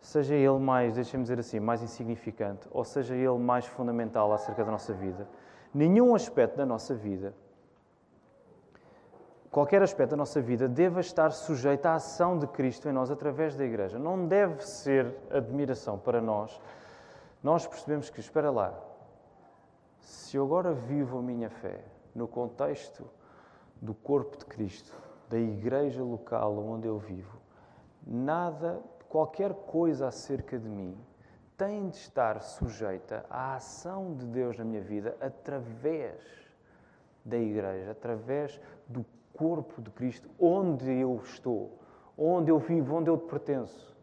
seja 0.01 0.33
ele 0.33 0.57
mais, 0.57 0.95
deixem-me 0.95 1.21
dizer 1.23 1.37
assim, 1.37 1.59
mais 1.59 1.83
insignificante, 1.83 2.67
ou 2.71 2.83
seja 2.83 3.13
ele 3.13 3.37
mais 3.37 3.67
fundamental 3.67 4.33
acerca 4.33 4.65
da 4.65 4.71
nossa 4.71 4.91
vida, 4.91 5.27
nenhum 5.71 6.15
aspecto 6.15 6.57
da 6.57 6.65
nossa 6.65 6.95
vida, 6.95 7.31
qualquer 9.51 9.83
aspecto 9.83 10.11
da 10.11 10.17
nossa 10.17 10.41
vida, 10.41 10.67
deva 10.67 10.99
estar 10.99 11.31
sujeito 11.31 11.85
à 11.85 11.93
ação 11.93 12.39
de 12.39 12.47
Cristo 12.47 12.89
em 12.89 12.91
nós 12.91 13.11
através 13.11 13.55
da 13.55 13.63
Igreja. 13.63 13.99
Não 13.99 14.25
deve 14.25 14.65
ser 14.65 15.15
admiração 15.29 15.95
para 15.95 16.19
nós. 16.19 16.59
Nós 17.43 17.67
percebemos 17.67 18.09
que, 18.09 18.19
espera 18.19 18.49
lá, 18.49 18.73
se 20.05 20.37
eu 20.37 20.45
agora 20.45 20.71
vivo 20.71 21.17
a 21.17 21.21
minha 21.21 21.49
fé 21.49 21.83
no 22.13 22.27
contexto 22.27 23.09
do 23.81 23.93
corpo 23.95 24.37
de 24.37 24.45
Cristo, 24.45 24.95
da 25.27 25.39
igreja 25.39 26.03
local 26.03 26.57
onde 26.59 26.87
eu 26.87 26.99
vivo, 26.99 27.39
nada, 28.05 28.79
qualquer 29.09 29.51
coisa 29.53 30.07
acerca 30.07 30.59
de 30.59 30.69
mim 30.69 30.95
tem 31.57 31.89
de 31.89 31.97
estar 31.97 32.39
sujeita 32.41 33.25
à 33.29 33.55
ação 33.55 34.13
de 34.13 34.27
Deus 34.27 34.55
na 34.57 34.63
minha 34.63 34.81
vida 34.81 35.17
através 35.19 36.21
da 37.23 37.37
igreja, 37.37 37.89
através 37.89 38.61
do 38.87 39.03
corpo 39.33 39.81
de 39.81 39.89
Cristo, 39.89 40.29
onde 40.39 40.91
eu 40.91 41.19
estou, 41.23 41.79
onde 42.15 42.51
eu 42.51 42.59
vivo, 42.59 42.95
onde 42.95 43.09
eu 43.09 43.17
pertenço. 43.17 43.94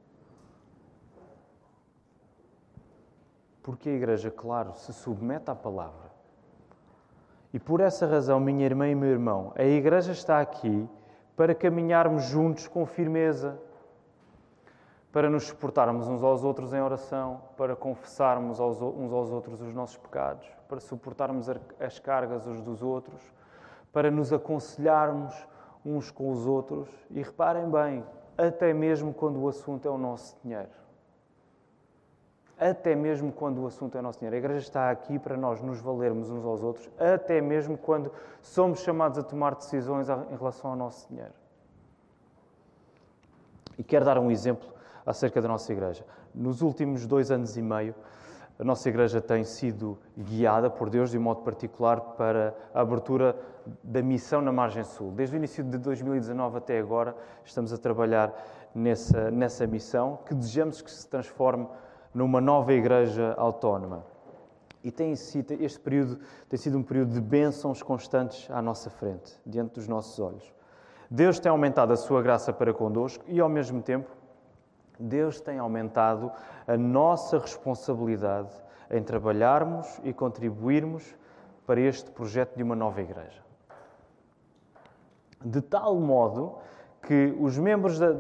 Porque 3.63 3.89
a 3.89 3.93
igreja, 3.93 4.31
claro, 4.31 4.75
se 4.75 4.93
submete 4.93 5.51
à 5.51 5.55
palavra. 5.55 6.11
E 7.53 7.59
por 7.59 7.81
essa 7.81 8.07
razão, 8.07 8.41
minha 8.41 8.65
irmã 8.65 8.89
e 8.89 8.95
meu 8.95 9.11
irmão, 9.11 9.53
a 9.55 9.65
igreja 9.65 10.13
está 10.13 10.41
aqui 10.41 10.89
para 11.37 11.55
caminharmos 11.55 12.25
juntos 12.25 12.67
com 12.67 12.87
firmeza, 12.87 13.59
para 15.13 15.29
nos 15.29 15.45
suportarmos 15.45 16.09
uns 16.09 16.23
aos 16.23 16.43
outros 16.43 16.73
em 16.73 16.81
oração, 16.81 17.43
para 17.57 17.77
confessarmos 17.77 18.59
uns 18.59 19.13
aos 19.13 19.31
outros 19.31 19.61
os 19.61 19.75
nossos 19.75 19.99
pecados, 19.99 20.49
para 20.67 20.81
suportarmos 20.81 21.47
as 21.79 21.99
cargas 21.99 22.47
uns 22.47 22.63
dos 22.63 22.83
outros, 22.83 23.21
para 23.93 24.11
nos 24.11 24.33
aconselharmos 24.33 25.35
uns 25.85 26.11
com 26.11 26.31
os 26.31 26.47
outros 26.47 26.89
e 27.11 27.23
reparem 27.23 27.69
bem, 27.69 28.05
até 28.39 28.73
mesmo 28.73 29.13
quando 29.13 29.39
o 29.41 29.49
assunto 29.49 29.87
é 29.87 29.91
o 29.91 29.99
nosso 29.99 30.35
dinheiro. 30.43 30.82
Até 32.71 32.95
mesmo 32.95 33.33
quando 33.33 33.63
o 33.63 33.67
assunto 33.67 33.99
é 33.99 34.03
nosso 34.03 34.21
dinheiro. 34.21 34.37
A 34.37 34.39
igreja 34.39 34.61
está 34.61 34.91
aqui 34.91 35.19
para 35.19 35.37
nós 35.37 35.61
nos 35.61 35.81
valermos 35.81 36.31
uns 36.31 36.45
aos 36.45 36.63
outros, 36.63 36.89
até 36.97 37.41
mesmo 37.41 37.77
quando 37.77 38.13
somos 38.41 38.81
chamados 38.81 39.19
a 39.19 39.23
tomar 39.23 39.57
decisões 39.57 40.09
em 40.09 40.37
relação 40.37 40.71
ao 40.71 40.77
nosso 40.77 41.09
dinheiro. 41.09 41.33
E 43.77 43.83
quero 43.83 44.05
dar 44.05 44.17
um 44.19 44.31
exemplo 44.31 44.69
acerca 45.05 45.43
da 45.43 45.49
nossa 45.49 45.73
igreja. 45.73 46.05
Nos 46.33 46.63
últimos 46.63 47.05
dois 47.05 47.33
anos 47.33 47.57
e 47.57 47.63
meio, 47.63 47.97
a 48.59 48.63
nossa 48.63 48.89
igreja 48.89 49.21
tem 49.21 49.43
sido 49.43 49.99
guiada 50.17 50.71
por 50.71 50.89
Deus, 50.89 51.11
de 51.11 51.19
um 51.19 51.23
modo 51.23 51.43
particular, 51.43 52.01
para 52.01 52.55
a 52.73 52.81
abertura 52.81 53.35
da 53.83 54.01
missão 54.03 54.41
na 54.41 54.53
Margem 54.53 54.85
Sul. 54.85 55.11
Desde 55.11 55.35
o 55.35 55.39
início 55.39 55.65
de 55.65 55.79
2019 55.79 56.59
até 56.59 56.79
agora, 56.79 57.17
estamos 57.45 57.73
a 57.73 57.79
trabalhar 57.79 58.33
nessa, 58.73 59.33
nessa 59.33 59.67
missão, 59.67 60.21
que 60.25 60.33
desejamos 60.33 60.81
que 60.81 60.93
se 60.93 61.09
transforme 61.09 61.67
numa 62.15 62.41
nova 62.41 62.73
igreja 62.73 63.35
autónoma. 63.37 64.05
E 64.85 64.91
tem 64.91 65.15
sido, 65.15 65.53
este 65.63 65.79
período 65.79 66.19
tem 66.49 66.59
sido 66.59 66.77
um 66.77 66.83
período 66.83 67.13
de 67.13 67.21
bênçãos 67.21 67.83
constantes 67.83 68.51
à 68.51 68.61
nossa 68.61 68.91
frente, 68.91 69.39
diante 69.47 69.75
dos 69.75 69.87
nossos 69.87 70.19
olhos. 70.19 70.53
Deus 71.11 71.39
tem 71.39 71.51
aumentado 71.51 71.93
a 71.93 71.97
sua 71.97 72.23
graça 72.23 72.53
para 72.53 72.73
connosco 72.73 73.25
e, 73.29 73.39
ao 73.39 73.49
mesmo 73.49 73.83
tempo, 73.83 74.11
Deus 74.99 75.41
tem 75.41 75.59
aumentado 75.59 76.33
a 76.67 76.77
nossa 76.77 77.39
responsabilidade 77.39 78.51
em 78.91 79.03
trabalharmos 79.03 80.01
e 80.05 80.13
contribuirmos 80.13 81.15
para 81.67 81.81
este 81.81 82.11
projeto 82.11 82.57
de 82.57 82.63
uma 82.63 82.75
nova 82.75 83.01
igreja. 83.01 83.43
De 85.45 85.61
tal 85.61 85.97
modo 85.97 86.59
que 87.03 87.37
os 87.41 87.59
membros 87.59 87.99
da, 87.99 88.15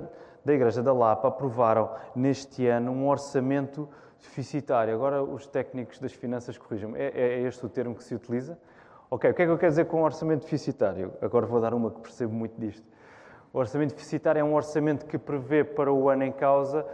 da 0.45 0.53
Igreja 0.53 0.83
da 0.83 0.93
Lapa 0.93 1.29
aprovaram 1.29 1.91
neste 2.15 2.67
ano 2.67 2.93
um 2.93 3.09
orçamento 3.09 3.89
deficitário. 4.21 4.95
Agora 4.95 5.23
os 5.23 5.47
técnicos 5.47 5.99
das 5.99 6.13
finanças 6.13 6.57
corrijam-me. 6.59 6.99
É, 6.99 7.11
é 7.15 7.41
este 7.43 7.65
o 7.65 7.69
termo 7.69 7.95
que 7.95 8.05
se 8.05 8.15
utiliza? 8.15 8.59
Ok, 9.11 9.31
o 9.31 9.35
que 9.35 9.43
é 9.43 9.45
que 9.45 9.53
eu 9.53 9.59
quero 9.59 9.71
dizer 9.71 9.85
com 9.87 10.03
orçamento 10.03 10.43
deficitário? 10.43 11.13
Agora 11.21 11.47
vou 11.47 11.61
dar 11.61 11.75
uma 11.75 11.91
que 11.91 12.01
percebo 12.01 12.33
muito 12.33 12.59
disto. 12.59 12.87
O 13.53 13.59
orçamento 13.59 13.95
deficitário 13.95 14.41
é 14.41 14.45
um 14.45 14.55
orçamento 14.55 15.05
que 15.05 15.19
prevê 15.19 15.63
para 15.63 15.93
o 15.93 16.09
ano 16.09 16.25
em 16.25 16.33
causa 16.33 16.87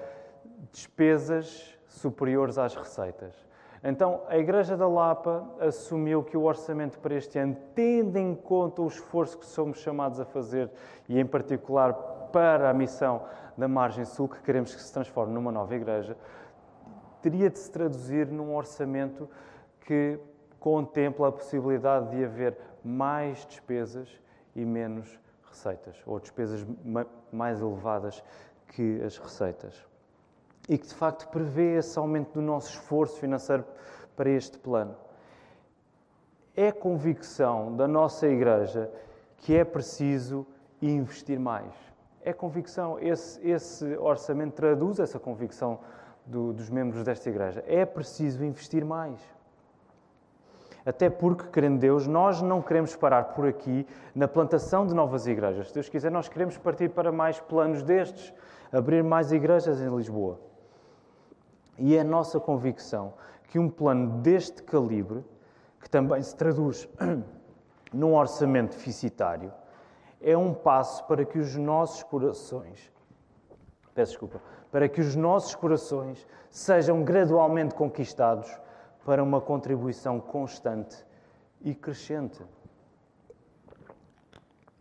despesas 0.73 1.79
superiores 1.87 2.59
às 2.59 2.75
receitas. 2.75 3.47
Então, 3.83 4.23
a 4.27 4.37
Igreja 4.37 4.77
da 4.77 4.89
Lapa 4.89 5.49
assumiu 5.61 6.25
que 6.25 6.37
o 6.37 6.43
orçamento 6.43 6.99
para 6.99 7.15
este 7.15 7.39
ano, 7.39 7.57
tendo 7.75 8.17
em 8.17 8.35
conta 8.35 8.83
o 8.83 8.89
esforço 8.89 9.39
que 9.39 9.47
somos 9.47 9.79
chamados 9.79 10.19
a 10.19 10.25
fazer, 10.25 10.69
e 11.09 11.21
em 11.21 11.25
particular 11.25 11.93
para 12.33 12.71
a 12.71 12.75
missão 12.75 13.23
da 13.57 13.67
Margem 13.67 14.05
Sul, 14.05 14.29
que 14.29 14.41
queremos 14.43 14.75
que 14.75 14.81
se 14.81 14.93
transforme 14.93 15.33
numa 15.33 15.51
nova 15.51 15.75
igreja, 15.75 16.17
teria 17.21 17.51
de 17.51 17.59
se 17.59 17.71
traduzir 17.71 18.29
num 18.29 18.55
orçamento 18.55 19.29
que 19.81 20.19
contempla 20.61 21.29
a 21.29 21.33
possibilidade 21.33 22.11
de 22.11 22.25
haver 22.25 22.57
mais 22.85 23.45
despesas 23.47 24.09
e 24.55 24.65
menos 24.65 25.19
receitas, 25.49 25.97
ou 26.07 26.21
despesas 26.21 26.67
mais 27.33 27.61
elevadas 27.61 28.23
que 28.69 29.03
as 29.03 29.19
receitas. 29.19 29.87
E 30.69 30.77
que 30.77 30.87
de 30.87 30.95
facto 30.95 31.29
prevê 31.29 31.79
esse 31.79 31.99
aumento 31.99 32.35
do 32.35 32.43
nosso 32.43 32.71
esforço 32.71 33.19
financeiro 33.19 33.65
para 34.15 34.29
este 34.31 34.59
plano. 34.59 34.95
É 36.55 36.71
convicção 36.71 37.75
da 37.75 37.89
nossa 37.89 38.27
Igreja 38.27 38.91
que 39.39 39.57
é 39.57 39.65
preciso 39.65 40.47
investir 40.83 41.39
mais. 41.39 41.88
É 42.29 42.33
convicção, 42.35 42.99
esse, 43.01 43.41
esse 43.49 43.97
orçamento 43.97 44.53
traduz 44.53 44.99
essa 44.99 45.19
convicção 45.19 45.79
do, 46.27 46.53
dos 46.53 46.69
membros 46.69 47.03
desta 47.03 47.31
Igreja. 47.31 47.65
É 47.67 47.87
preciso 47.87 48.45
investir 48.45 48.85
mais. 48.85 49.19
Até 50.85 51.09
porque, 51.09 51.45
querendo 51.45 51.79
Deus, 51.79 52.07
nós 52.07 52.43
não 52.43 52.61
queremos 52.61 52.95
parar 52.95 53.25
por 53.33 53.47
aqui 53.47 53.87
na 54.15 54.29
plantação 54.29 54.87
de 54.87 54.93
novas 54.93 55.27
igrejas. 55.27 55.69
Se 55.69 55.75
Deus 55.75 55.89
quiser, 55.89 56.11
nós 56.11 56.29
queremos 56.29 56.59
partir 56.59 56.91
para 56.91 57.11
mais 57.11 57.41
planos 57.41 57.83
destes, 57.83 58.35
abrir 58.71 59.03
mais 59.03 59.33
igrejas 59.33 59.81
em 59.81 59.89
Lisboa. 59.97 60.39
E 61.79 61.97
é 61.97 62.01
a 62.01 62.05
nossa 62.05 62.39
convicção 62.39 63.15
que 63.45 63.59
um 63.59 63.71
plano 63.71 64.19
deste 64.21 64.63
calibre, 64.63 65.25
que 65.81 65.89
também 65.89 66.23
se 66.23 66.37
traduz 66.37 66.87
num 67.91 68.15
orçamento 68.15 68.77
deficitário, 68.77 69.51
é 70.21 70.37
um 70.37 70.53
passo 70.53 71.05
para 71.07 71.25
que 71.25 71.39
os 71.39 71.57
nossos 71.57 72.03
corações, 72.03 72.93
peço 73.95 74.13
desculpa, 74.13 74.41
para 74.71 74.89
que 74.89 75.01
os 75.01 75.15
nossos 75.15 75.55
corações 75.55 76.27
sejam 76.51 77.03
gradualmente 77.03 77.75
conquistados 77.75 78.51
para 79.05 79.23
uma 79.23 79.41
contribuição 79.41 80.21
constante 80.21 81.05
e 81.63 81.75
crescente. 81.75 82.43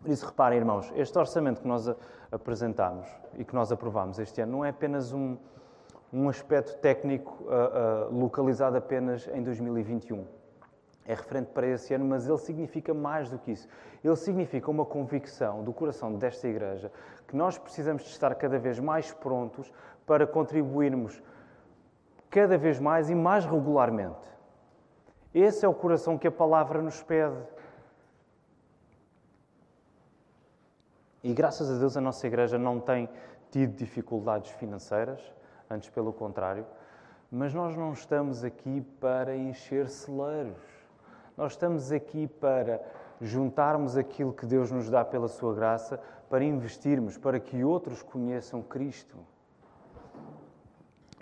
Por 0.01 0.11
isso, 0.11 0.25
reparem, 0.25 0.59
irmãos, 0.59 0.91
este 0.95 1.17
orçamento 1.17 1.61
que 1.61 1.67
nós 1.67 1.87
apresentamos 2.31 3.07
e 3.37 3.45
que 3.45 3.55
nós 3.55 3.71
aprovamos 3.71 4.19
este 4.19 4.41
ano 4.41 4.53
não 4.53 4.65
é 4.65 4.69
apenas 4.69 5.11
um, 5.11 5.37
um 6.11 6.29
aspecto 6.29 6.77
técnico 6.79 7.43
uh, 7.43 8.09
uh, 8.09 8.19
localizado 8.19 8.77
apenas 8.77 9.27
em 9.33 9.41
2021. 9.43 10.25
É 11.07 11.13
referente 11.13 11.51
para 11.53 11.65
esse 11.65 11.93
ano, 11.93 12.03
mas 12.03 12.27
ele 12.27 12.37
significa 12.37 12.93
mais 12.93 13.29
do 13.29 13.39
que 13.39 13.51
isso. 13.51 13.67
Ele 14.03 14.15
significa 14.17 14.69
uma 14.69 14.85
convicção 14.85 15.63
do 15.63 15.71
coração 15.71 16.13
desta 16.13 16.47
Igreja 16.47 16.91
que 17.27 17.35
nós 17.35 17.57
precisamos 17.57 18.03
de 18.03 18.09
estar 18.09 18.35
cada 18.35 18.59
vez 18.59 18.77
mais 18.79 19.13
prontos 19.13 19.71
para 20.05 20.27
contribuirmos 20.27 21.21
cada 22.29 22.57
vez 22.57 22.79
mais 22.79 23.09
e 23.09 23.15
mais 23.15 23.45
regularmente. 23.45 24.27
Esse 25.33 25.65
é 25.65 25.67
o 25.67 25.73
coração 25.73 26.17
que 26.17 26.27
a 26.27 26.31
palavra 26.31 26.81
nos 26.81 27.01
pede. 27.01 27.37
E 31.23 31.33
graças 31.33 31.69
a 31.69 31.77
Deus 31.77 31.95
a 31.95 32.01
nossa 32.01 32.27
igreja 32.27 32.57
não 32.57 32.79
tem 32.79 33.09
tido 33.51 33.75
dificuldades 33.75 34.51
financeiras, 34.51 35.21
antes 35.69 35.89
pelo 35.89 36.11
contrário, 36.11 36.65
mas 37.31 37.53
nós 37.53 37.75
não 37.75 37.93
estamos 37.93 38.43
aqui 38.43 38.81
para 38.99 39.35
encher 39.35 39.89
celeiros. 39.89 40.76
Nós 41.37 41.51
estamos 41.51 41.91
aqui 41.91 42.25
para 42.25 42.81
juntarmos 43.21 43.95
aquilo 43.95 44.33
que 44.33 44.43
Deus 44.43 44.71
nos 44.71 44.89
dá 44.89 45.05
pela 45.05 45.27
sua 45.27 45.53
graça, 45.53 45.99
para 46.27 46.43
investirmos, 46.43 47.15
para 47.15 47.39
que 47.39 47.63
outros 47.63 48.01
conheçam 48.01 48.63
Cristo. 48.63 49.15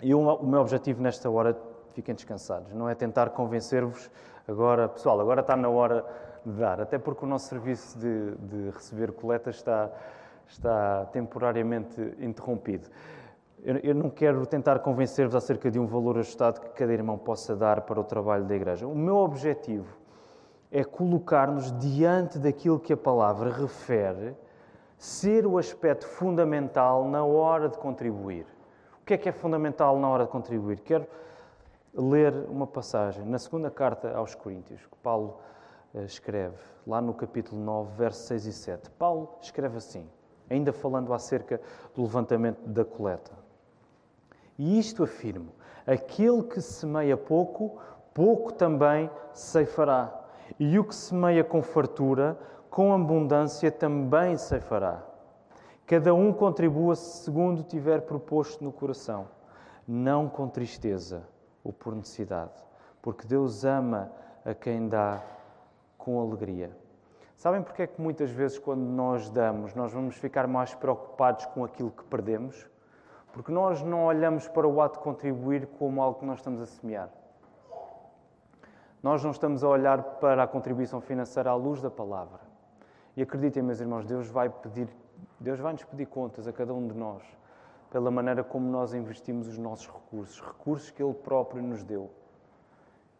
E 0.02 0.14
o 0.14 0.42
meu 0.42 0.62
objetivo 0.62 1.02
nesta 1.02 1.28
hora, 1.28 1.54
fiquem 1.92 2.14
descansados, 2.14 2.72
não 2.72 2.88
é 2.88 2.94
tentar 2.94 3.28
convencer-vos 3.28 4.10
agora, 4.48 4.88
pessoal, 4.88 5.20
agora 5.20 5.42
está 5.42 5.54
na 5.54 5.68
hora 5.68 6.02
de 6.46 6.52
dar, 6.52 6.80
até 6.80 6.98
porque 6.98 7.26
o 7.26 7.28
nosso 7.28 7.48
serviço 7.48 7.98
de, 7.98 8.36
de 8.36 8.70
receber 8.70 9.12
coletas 9.12 9.56
está, 9.56 9.90
está 10.48 11.04
temporariamente 11.12 12.00
interrompido. 12.18 12.88
Eu, 13.62 13.76
eu 13.78 13.94
não 13.94 14.08
quero 14.08 14.46
tentar 14.46 14.78
convencer-vos 14.78 15.34
acerca 15.34 15.70
de 15.70 15.78
um 15.78 15.86
valor 15.86 16.16
ajustado 16.16 16.58
que 16.60 16.70
cada 16.70 16.92
irmão 16.94 17.18
possa 17.18 17.54
dar 17.54 17.82
para 17.82 18.00
o 18.00 18.04
trabalho 18.04 18.44
da 18.44 18.54
igreja. 18.54 18.86
O 18.86 18.94
meu 18.94 19.16
objetivo 19.16 20.05
é 20.76 20.84
colocar-nos 20.84 21.72
diante 21.78 22.38
daquilo 22.38 22.78
que 22.78 22.92
a 22.92 22.96
palavra 22.98 23.50
refere 23.50 24.36
ser 24.98 25.46
o 25.46 25.56
aspecto 25.56 26.06
fundamental 26.06 27.08
na 27.08 27.24
hora 27.24 27.66
de 27.66 27.78
contribuir. 27.78 28.44
O 29.00 29.06
que 29.06 29.14
é 29.14 29.16
que 29.16 29.26
é 29.26 29.32
fundamental 29.32 29.98
na 29.98 30.06
hora 30.06 30.24
de 30.24 30.30
contribuir? 30.30 30.80
Quero 30.80 31.06
ler 31.94 32.34
uma 32.50 32.66
passagem 32.66 33.24
na 33.24 33.38
segunda 33.38 33.70
carta 33.70 34.14
aos 34.14 34.34
Coríntios, 34.34 34.84
que 34.84 34.98
Paulo 34.98 35.38
eh, 35.94 36.04
escreve, 36.04 36.58
lá 36.86 37.00
no 37.00 37.14
capítulo 37.14 37.58
9, 37.58 37.96
versos 37.96 38.26
6 38.26 38.44
e 38.44 38.52
7. 38.52 38.90
Paulo 38.90 39.30
escreve 39.40 39.78
assim, 39.78 40.06
ainda 40.50 40.74
falando 40.74 41.14
acerca 41.14 41.58
do 41.94 42.02
levantamento 42.02 42.60
da 42.68 42.84
coleta. 42.84 43.32
E 44.58 44.78
isto 44.78 45.04
afirmo: 45.04 45.52
aquele 45.86 46.42
que 46.42 46.60
semeia 46.60 47.16
pouco, 47.16 47.78
pouco 48.12 48.52
também 48.52 49.10
ceifará. 49.32 50.25
E 50.58 50.78
o 50.78 50.84
que 50.84 50.94
semeia 50.94 51.44
com 51.44 51.62
fartura, 51.62 52.38
com 52.70 52.92
abundância 52.92 53.70
também 53.70 54.36
ceifará. 54.36 55.02
Cada 55.86 56.12
um 56.14 56.32
contribua 56.32 56.96
segundo 56.96 57.62
tiver 57.62 58.02
proposto 58.02 58.62
no 58.64 58.72
coração, 58.72 59.28
não 59.86 60.28
com 60.28 60.48
tristeza 60.48 61.22
ou 61.62 61.72
por 61.72 61.94
necessidade, 61.94 62.64
porque 63.00 63.26
Deus 63.26 63.64
ama 63.64 64.10
a 64.44 64.52
quem 64.52 64.88
dá 64.88 65.22
com 65.96 66.20
alegria. 66.20 66.70
Sabem 67.36 67.62
porque 67.62 67.82
é 67.82 67.86
que 67.86 68.00
muitas 68.00 68.30
vezes, 68.30 68.58
quando 68.58 68.80
nós 68.80 69.28
damos, 69.28 69.74
nós 69.74 69.92
vamos 69.92 70.16
ficar 70.16 70.46
mais 70.46 70.74
preocupados 70.74 71.44
com 71.46 71.64
aquilo 71.64 71.90
que 71.90 72.02
perdemos? 72.04 72.66
Porque 73.32 73.52
nós 73.52 73.82
não 73.82 74.06
olhamos 74.06 74.48
para 74.48 74.66
o 74.66 74.80
ato 74.80 74.98
de 74.98 75.04
contribuir 75.04 75.66
como 75.78 76.02
algo 76.02 76.20
que 76.20 76.24
nós 76.24 76.38
estamos 76.38 76.60
a 76.62 76.66
semear. 76.66 77.10
Nós 79.06 79.22
não 79.22 79.30
estamos 79.30 79.62
a 79.62 79.68
olhar 79.68 80.02
para 80.02 80.42
a 80.42 80.48
contribuição 80.48 81.00
financeira 81.00 81.50
à 81.50 81.54
luz 81.54 81.80
da 81.80 81.88
palavra. 81.88 82.40
E 83.16 83.22
acreditem, 83.22 83.62
meus 83.62 83.80
irmãos, 83.80 84.04
Deus 84.04 84.28
vai 84.28 84.48
pedir, 84.48 84.88
Deus 85.38 85.60
vai 85.60 85.74
nos 85.74 85.84
pedir 85.84 86.06
contas 86.06 86.48
a 86.48 86.52
cada 86.52 86.74
um 86.74 86.88
de 86.88 86.98
nós 86.98 87.22
pela 87.88 88.10
maneira 88.10 88.42
como 88.42 88.68
nós 88.68 88.94
investimos 88.94 89.46
os 89.46 89.58
nossos 89.58 89.86
recursos, 89.86 90.40
recursos 90.40 90.90
que 90.90 91.00
Ele 91.00 91.14
próprio 91.14 91.62
nos 91.62 91.84
deu. 91.84 92.10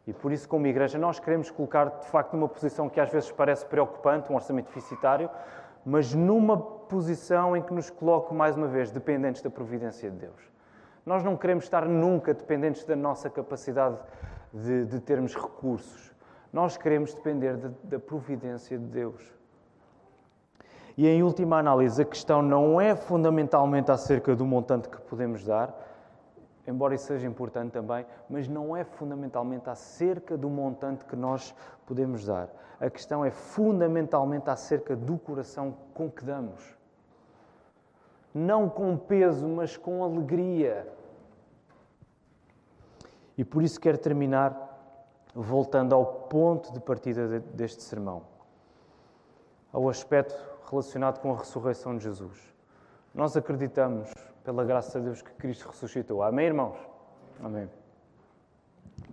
E 0.08 0.12
por 0.12 0.32
isso, 0.32 0.48
como 0.48 0.66
igreja, 0.66 0.98
nós 0.98 1.20
queremos 1.20 1.52
colocar 1.52 1.84
de 2.00 2.06
facto 2.08 2.34
numa 2.34 2.48
posição 2.48 2.88
que 2.88 2.98
às 2.98 3.12
vezes 3.12 3.30
parece 3.30 3.64
preocupante, 3.64 4.32
um 4.32 4.34
orçamento 4.34 4.66
deficitário, 4.66 5.30
mas 5.84 6.12
numa 6.12 6.58
posição 6.58 7.56
em 7.56 7.62
que 7.62 7.72
nos 7.72 7.90
coloque 7.90 8.34
mais 8.34 8.56
uma 8.56 8.66
vez 8.66 8.90
dependentes 8.90 9.40
da 9.40 9.50
providência 9.50 10.10
de 10.10 10.16
Deus. 10.16 10.50
Nós 11.06 11.22
não 11.22 11.36
queremos 11.36 11.62
estar 11.62 11.86
nunca 11.86 12.34
dependentes 12.34 12.82
da 12.82 12.96
nossa 12.96 13.30
capacidade 13.30 13.96
de, 14.56 14.86
de 14.86 15.00
termos 15.00 15.34
recursos. 15.34 16.12
Nós 16.52 16.76
queremos 16.76 17.12
depender 17.12 17.56
de, 17.56 17.68
da 17.84 17.98
providência 17.98 18.78
de 18.78 18.86
Deus. 18.86 19.36
E 20.96 21.06
em 21.06 21.22
última 21.22 21.58
análise, 21.58 22.00
a 22.00 22.04
questão 22.04 22.40
não 22.40 22.80
é 22.80 22.96
fundamentalmente 22.96 23.90
acerca 23.90 24.34
do 24.34 24.46
montante 24.46 24.88
que 24.88 24.98
podemos 25.02 25.44
dar, 25.44 25.74
embora 26.66 26.94
isso 26.94 27.04
seja 27.04 27.26
importante 27.26 27.72
também, 27.72 28.06
mas 28.30 28.48
não 28.48 28.74
é 28.74 28.82
fundamentalmente 28.82 29.68
acerca 29.68 30.38
do 30.38 30.48
montante 30.48 31.04
que 31.04 31.14
nós 31.14 31.54
podemos 31.84 32.24
dar. 32.24 32.48
A 32.80 32.88
questão 32.88 33.24
é 33.24 33.30
fundamentalmente 33.30 34.48
acerca 34.48 34.96
do 34.96 35.18
coração 35.18 35.76
com 35.92 36.10
que 36.10 36.24
damos. 36.24 36.76
Não 38.34 38.68
com 38.68 38.96
peso, 38.96 39.46
mas 39.46 39.76
com 39.76 40.02
alegria. 40.02 40.88
E 43.36 43.44
por 43.44 43.62
isso 43.62 43.80
quero 43.80 43.98
terminar 43.98 44.74
voltando 45.34 45.94
ao 45.94 46.04
ponto 46.04 46.72
de 46.72 46.80
partida 46.80 47.40
deste 47.40 47.82
sermão, 47.82 48.22
ao 49.72 49.88
aspecto 49.88 50.34
relacionado 50.70 51.20
com 51.20 51.32
a 51.32 51.36
ressurreição 51.36 51.96
de 51.96 52.04
Jesus. 52.04 52.54
Nós 53.14 53.36
acreditamos, 53.36 54.10
pela 54.42 54.64
graça 54.64 54.98
de 54.98 55.06
Deus, 55.06 55.22
que 55.22 55.30
Cristo 55.32 55.68
ressuscitou. 55.68 56.22
Amém, 56.22 56.46
irmãos? 56.46 56.78
Amém. 57.42 57.68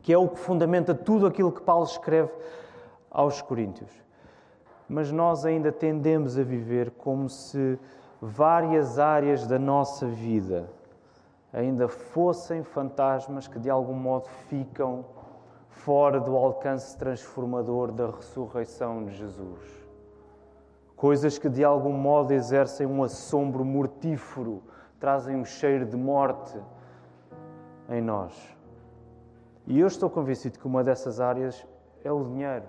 Que 0.01 0.13
é 0.13 0.17
o 0.17 0.29
que 0.29 0.39
fundamenta 0.39 0.93
tudo 0.93 1.25
aquilo 1.27 1.51
que 1.51 1.61
Paulo 1.61 1.85
escreve 1.85 2.31
aos 3.09 3.41
Coríntios. 3.41 3.91
Mas 4.87 5.11
nós 5.11 5.45
ainda 5.45 5.71
tendemos 5.71 6.37
a 6.37 6.43
viver 6.43 6.91
como 6.91 7.29
se 7.29 7.79
várias 8.21 8.99
áreas 8.99 9.45
da 9.47 9.59
nossa 9.59 10.05
vida 10.07 10.69
ainda 11.53 11.87
fossem 11.87 12.63
fantasmas 12.63 13.47
que 13.47 13.59
de 13.59 13.69
algum 13.69 13.93
modo 13.93 14.27
ficam 14.49 15.05
fora 15.69 16.19
do 16.19 16.35
alcance 16.35 16.97
transformador 16.97 17.91
da 17.91 18.07
ressurreição 18.07 19.05
de 19.05 19.11
Jesus. 19.15 19.83
Coisas 20.95 21.37
que 21.37 21.49
de 21.49 21.63
algum 21.63 21.93
modo 21.93 22.31
exercem 22.31 22.87
um 22.87 23.03
assombro 23.03 23.63
mortífero, 23.63 24.63
trazem 24.99 25.35
um 25.35 25.45
cheiro 25.45 25.85
de 25.85 25.97
morte 25.97 26.57
em 27.89 28.01
nós. 28.01 28.33
E 29.67 29.79
eu 29.79 29.87
estou 29.87 30.09
convencido 30.09 30.57
que 30.57 30.65
uma 30.65 30.83
dessas 30.83 31.19
áreas 31.19 31.65
é 32.03 32.11
o 32.11 32.23
dinheiro. 32.23 32.65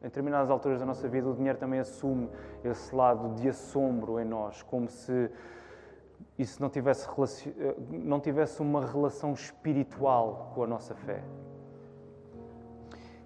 Em 0.00 0.04
determinadas 0.04 0.50
alturas 0.50 0.78
da 0.78 0.86
nossa 0.86 1.08
vida, 1.08 1.28
o 1.28 1.34
dinheiro 1.34 1.58
também 1.58 1.80
assume 1.80 2.30
esse 2.62 2.94
lado 2.94 3.34
de 3.34 3.48
assombro 3.48 4.20
em 4.20 4.24
nós, 4.24 4.62
como 4.62 4.88
se 4.88 5.30
isso 6.38 6.60
não 6.62 6.68
tivesse, 6.68 7.08
não 7.90 8.20
tivesse 8.20 8.60
uma 8.60 8.84
relação 8.84 9.32
espiritual 9.32 10.52
com 10.54 10.64
a 10.64 10.66
nossa 10.66 10.94
fé. 10.94 11.22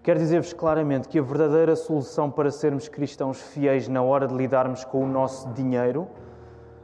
Quero 0.02 0.18
dizer-vos 0.18 0.52
claramente 0.52 1.08
que 1.08 1.18
a 1.18 1.22
verdadeira 1.22 1.76
solução 1.76 2.30
para 2.30 2.50
sermos 2.50 2.88
cristãos 2.88 3.40
fiéis 3.40 3.86
na 3.86 4.02
hora 4.02 4.26
de 4.26 4.34
lidarmos 4.34 4.84
com 4.84 5.04
o 5.04 5.06
nosso 5.06 5.48
dinheiro, 5.50 6.08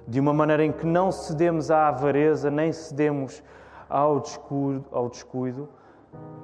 de 0.07 0.21
uma 0.21 0.33
maneira 0.33 0.65
em 0.65 0.73
que 0.73 0.87
não 0.87 1.11
cedemos 1.11 1.71
à 1.71 1.89
avareza, 1.89 2.51
nem 2.51 2.73
cedemos 2.73 3.43
ao 3.89 4.21
descuido, 4.21 4.85
ao 4.93 5.09
descuido 5.09 5.69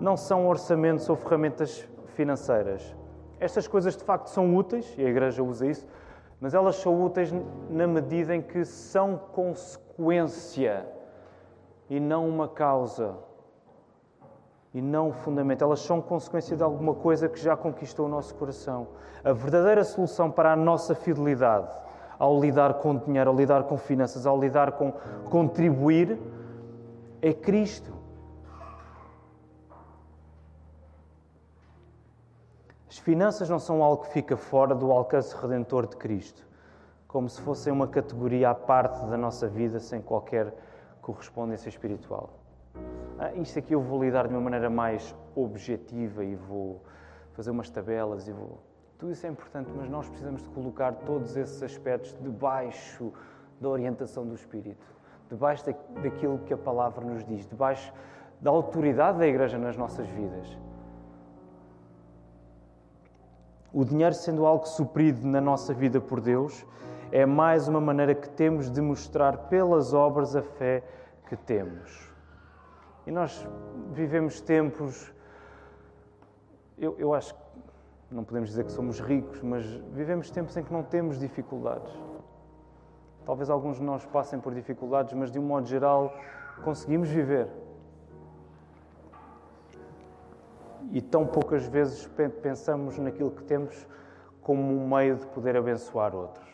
não 0.01 0.17
são 0.17 0.47
orçamentos 0.47 1.09
ou 1.09 1.17
ferramentas 1.17 1.87
financeiras. 2.15 2.95
Estas 3.41 3.67
coisas 3.67 3.97
de 3.97 4.05
facto 4.05 4.29
são 4.29 4.55
úteis, 4.55 4.95
e 4.99 5.05
a 5.05 5.09
Igreja 5.09 5.43
usa 5.43 5.67
isso, 5.67 5.87
mas 6.45 6.53
elas 6.53 6.77
são 6.77 7.03
úteis 7.03 7.33
na 7.71 7.87
medida 7.87 8.37
em 8.37 8.43
que 8.43 8.67
são 8.67 9.17
consequência 9.17 10.87
e 11.89 11.99
não 11.99 12.29
uma 12.29 12.47
causa 12.47 13.15
e 14.75 14.83
não 14.83 15.11
fundamento. 15.11 15.65
Elas 15.65 15.81
são 15.81 16.03
consequência 16.03 16.55
de 16.55 16.63
alguma 16.63 16.95
coisa 16.97 17.31
que 17.31 17.41
já 17.41 17.57
conquistou 17.57 18.05
o 18.05 18.09
nosso 18.11 18.35
coração. 18.35 18.89
A 19.25 19.33
verdadeira 19.33 19.83
solução 19.85 20.31
para 20.31 20.53
a 20.53 20.57
nossa 20.57 20.95
fidelidade 20.95 21.75
ao 22.19 22.39
lidar 22.39 22.75
com 22.75 22.95
dinheiro, 22.95 23.31
ao 23.31 23.37
lidar 23.37 23.63
com 23.63 23.79
finanças, 23.79 24.27
ao 24.27 24.39
lidar 24.39 24.73
com 24.73 24.93
contribuir, 25.31 26.19
é 27.23 27.33
Cristo. 27.33 27.91
As 32.95 32.99
finanças 33.01 33.51
não 33.51 33.59
são 33.59 33.83
algo 33.83 34.05
que 34.05 34.13
fica 34.13 34.37
fora 34.37 34.73
do 34.73 34.93
alcance 34.93 35.35
redentor 35.35 35.85
de 35.85 35.97
Cristo, 35.97 36.47
como 37.09 37.29
se 37.29 37.41
fossem 37.41 37.73
uma 37.73 37.89
categoria 37.89 38.51
à 38.51 38.55
parte 38.55 39.05
da 39.07 39.17
nossa 39.17 39.49
vida 39.49 39.81
sem 39.81 40.01
qualquer 40.01 40.55
correspondência 41.03 41.69
espiritual 41.69 42.31
ah, 43.19 43.33
isto 43.35 43.59
aqui 43.59 43.75
eu 43.75 43.81
vou 43.81 44.01
lidar 44.01 44.29
de 44.29 44.35
uma 44.35 44.41
maneira 44.41 44.71
mais 44.71 45.13
objetiva 45.35 46.25
e 46.25 46.37
vou 46.37 46.81
fazer 47.33 47.51
umas 47.51 47.69
tabelas 47.69 48.29
e 48.29 48.33
vou. 48.33 48.61
Tudo 48.97 49.11
isso 49.11 49.27
é 49.27 49.29
importante, 49.29 49.73
mas 49.77 49.89
nós 49.91 50.09
precisamos 50.09 50.45
de 50.45 50.49
colocar 50.51 50.93
todos 50.93 51.37
esses 51.37 51.61
aspectos 51.65 52.17
debaixo 52.21 53.13
da 53.61 53.69
orientação 53.69 54.25
do 54.25 54.37
Espírito, 54.37 54.87
debaixo 55.29 55.65
daquilo 56.01 56.39
que 56.47 56.55
a 56.55 56.57
palavra 56.57 57.05
nos 57.05 57.25
diz, 57.25 57.45
debaixo 57.45 57.93
da 58.41 58.53
autoridade 58.53 59.19
da 59.19 59.27
Igreja 59.27 59.59
nas 59.59 59.77
nossas 59.77 60.07
vidas. 60.07 60.57
O 63.75 63.85
dinheiro 63.85 64.15
sendo 64.15 64.47
algo 64.47 64.69
suprido 64.69 65.27
na 65.27 65.41
nossa 65.41 65.75
vida 65.75 66.01
por 66.01 66.21
Deus, 66.21 66.65
é 67.11 67.27
mais 67.27 67.67
uma 67.67 67.81
maneira 67.81 68.15
que 68.15 68.29
temos 68.29 68.71
de 68.71 68.81
mostrar 68.81 69.37
pelas 69.49 69.93
obras 69.93 70.37
a 70.37 70.43
fé 70.43 70.85
que 71.29 71.35
temos. 71.35 72.09
E 73.05 73.11
nós 73.11 73.45
vivemos 73.91 74.41
tempos. 74.41 75.13
Eu, 76.79 76.95
eu 77.01 77.13
acho 77.13 77.35
que 77.35 77.41
não 78.13 78.23
podemos 78.23 78.51
dizer 78.51 78.65
que 78.65 78.71
somos 78.71 79.01
ricos, 79.01 79.43
mas 79.43 79.65
vivemos 79.93 80.31
tempos 80.31 80.57
em 80.57 80.63
que 80.63 80.73
não 80.73 80.85
temos 80.85 81.19
dificuldades. 81.19 81.93
Talvez 83.27 83.51
alguns 83.51 83.79
de 83.79 83.83
nós 83.83 84.07
passem 84.07 84.39
por 84.39 84.55
dificuldades, 84.55 85.13
mas 85.15 85.33
de 85.33 85.39
um 85.41 85.43
modo 85.43 85.67
geral 85.67 86.15
conseguimos 86.63 87.09
viver. 87.09 87.49
E 90.95 91.03
tão 91.03 91.27
poucas 91.27 91.67
vezes 91.67 92.09
pensamos 92.41 92.97
naquilo 92.99 93.33
que 93.33 93.43
temos 93.43 93.85
como 94.41 94.63
um 94.63 94.89
meio 94.89 95.17
de 95.17 95.27
poder 95.27 95.57
abençoar 95.57 96.15
outros. 96.15 96.49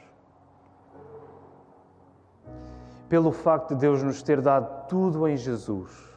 Pelo 3.07 3.33
facto 3.33 3.75
de 3.75 3.81
Deus 3.83 4.03
nos 4.03 4.23
ter 4.23 4.41
dado 4.41 4.89
tudo 4.89 5.29
em 5.29 5.37
Jesus, 5.37 6.09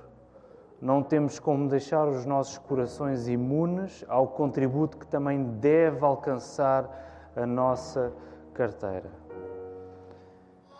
não 0.81 1.03
temos 1.03 1.37
como 1.37 1.67
deixar 1.67 2.07
os 2.07 2.25
nossos 2.25 2.57
corações 2.59 3.27
imunes 3.27 4.05
ao 4.07 4.27
contributo 4.27 4.97
que 4.97 5.07
também 5.07 5.43
deve 5.59 6.05
alcançar 6.05 6.89
a 7.35 7.45
nossa 7.45 8.13
carteira. 8.53 9.11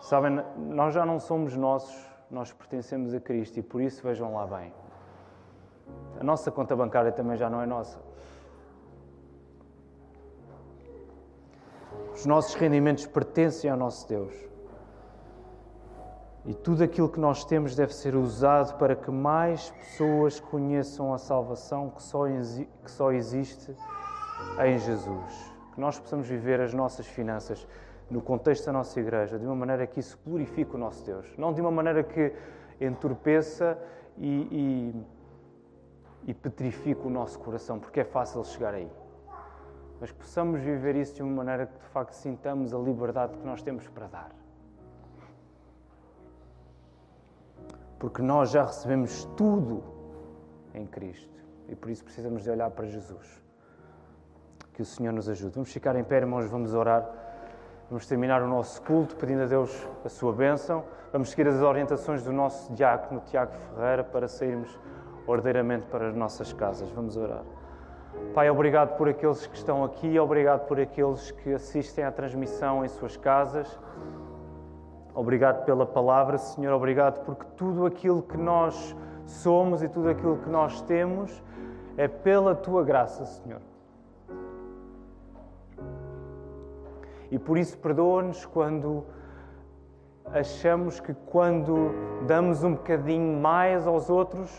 Sabem, 0.00 0.42
nós 0.56 0.94
já 0.94 1.04
não 1.04 1.20
somos 1.20 1.54
nossos, 1.54 1.94
nós 2.30 2.50
pertencemos 2.54 3.12
a 3.12 3.20
Cristo 3.20 3.58
e 3.58 3.62
por 3.62 3.82
isso 3.82 4.02
vejam 4.02 4.32
lá 4.32 4.46
bem. 4.46 4.72
A 6.20 6.24
nossa 6.24 6.50
conta 6.50 6.74
bancária 6.76 7.12
também 7.12 7.36
já 7.36 7.50
não 7.50 7.60
é 7.60 7.66
nossa. 7.66 7.98
Os 12.14 12.26
nossos 12.26 12.54
rendimentos 12.54 13.06
pertencem 13.06 13.68
ao 13.70 13.76
nosso 13.76 14.08
Deus. 14.08 14.32
E 16.46 16.52
tudo 16.52 16.84
aquilo 16.84 17.08
que 17.08 17.18
nós 17.18 17.44
temos 17.44 17.74
deve 17.74 17.94
ser 17.94 18.14
usado 18.14 18.76
para 18.78 18.94
que 18.94 19.10
mais 19.10 19.70
pessoas 19.70 20.38
conheçam 20.38 21.14
a 21.14 21.18
salvação 21.18 21.90
que 21.90 22.02
só, 22.02 22.24
que 22.26 22.90
só 22.90 23.10
existe 23.12 23.74
em 24.64 24.78
Jesus. 24.78 25.52
Que 25.74 25.80
nós 25.80 25.98
possamos 25.98 26.28
viver 26.28 26.60
as 26.60 26.74
nossas 26.74 27.06
finanças 27.06 27.66
no 28.10 28.20
contexto 28.20 28.66
da 28.66 28.72
nossa 28.72 29.00
igreja 29.00 29.38
de 29.38 29.46
uma 29.46 29.56
maneira 29.56 29.86
que 29.86 30.00
isso 30.00 30.18
glorifique 30.24 30.74
o 30.74 30.78
nosso 30.78 31.04
Deus. 31.04 31.26
Não 31.38 31.52
de 31.52 31.60
uma 31.60 31.70
maneira 31.70 32.02
que 32.02 32.32
entorpeça 32.80 33.78
e, 34.18 34.48
e, 34.52 34.94
e 36.26 36.34
petrifique 36.34 37.06
o 37.06 37.10
nosso 37.10 37.38
coração, 37.38 37.78
porque 37.78 38.00
é 38.00 38.04
fácil 38.04 38.44
chegar 38.44 38.74
aí. 38.74 38.90
Mas 40.00 40.10
possamos 40.12 40.60
viver 40.60 40.96
isso 40.96 41.14
de 41.14 41.22
uma 41.22 41.32
maneira 41.32 41.66
que 41.66 41.78
de 41.78 41.86
facto 41.86 42.12
sintamos 42.12 42.74
a 42.74 42.78
liberdade 42.78 43.36
que 43.36 43.46
nós 43.46 43.62
temos 43.62 43.86
para 43.88 44.06
dar. 44.06 44.44
porque 48.04 48.20
nós 48.20 48.50
já 48.50 48.66
recebemos 48.66 49.24
tudo 49.34 49.82
em 50.74 50.86
Cristo 50.86 51.42
e 51.70 51.74
por 51.74 51.88
isso 51.88 52.04
precisamos 52.04 52.42
de 52.42 52.50
olhar 52.50 52.70
para 52.70 52.86
Jesus. 52.86 53.42
Que 54.74 54.82
o 54.82 54.84
Senhor 54.84 55.10
nos 55.10 55.26
ajude. 55.26 55.54
Vamos 55.54 55.72
ficar 55.72 55.96
em 55.96 56.04
pé, 56.04 56.16
irmãos, 56.16 56.44
vamos 56.44 56.74
orar. 56.74 57.08
Vamos 57.88 58.06
terminar 58.06 58.42
o 58.42 58.46
nosso 58.46 58.82
culto 58.82 59.16
pedindo 59.16 59.44
a 59.44 59.46
Deus 59.46 59.88
a 60.04 60.10
sua 60.10 60.34
bênção. 60.34 60.84
Vamos 61.12 61.30
seguir 61.30 61.48
as 61.48 61.62
orientações 61.62 62.22
do 62.22 62.30
nosso 62.30 62.70
diácono 62.74 63.22
Tiago 63.24 63.52
Ferreira 63.52 64.04
para 64.04 64.28
sairmos 64.28 64.78
ordeiramente 65.26 65.86
para 65.86 66.08
as 66.08 66.14
nossas 66.14 66.52
casas. 66.52 66.90
Vamos 66.90 67.16
orar. 67.16 67.42
Pai, 68.32 68.48
obrigado 68.48 68.96
por 68.96 69.08
aqueles 69.08 69.46
que 69.46 69.56
estão 69.56 69.84
aqui, 69.84 70.18
obrigado 70.18 70.66
por 70.66 70.80
aqueles 70.80 71.30
que 71.30 71.52
assistem 71.52 72.04
à 72.04 72.12
transmissão 72.12 72.84
em 72.84 72.88
suas 72.88 73.16
casas. 73.16 73.78
Obrigado 75.14 75.64
pela 75.64 75.86
palavra, 75.86 76.38
Senhor. 76.38 76.72
Obrigado 76.74 77.24
porque 77.24 77.44
tudo 77.56 77.86
aquilo 77.86 78.22
que 78.22 78.36
nós 78.36 78.96
somos 79.26 79.82
e 79.82 79.88
tudo 79.88 80.08
aquilo 80.08 80.38
que 80.38 80.48
nós 80.48 80.80
temos 80.82 81.42
é 81.96 82.08
pela 82.08 82.54
tua 82.54 82.82
graça, 82.82 83.24
Senhor. 83.24 83.60
E 87.30 87.38
por 87.38 87.58
isso 87.58 87.78
perdoa-nos 87.78 88.44
quando 88.44 89.04
achamos 90.32 90.98
que 91.00 91.14
quando 91.14 91.92
damos 92.26 92.64
um 92.64 92.74
bocadinho 92.74 93.40
mais 93.40 93.86
aos 93.86 94.10
outros, 94.10 94.50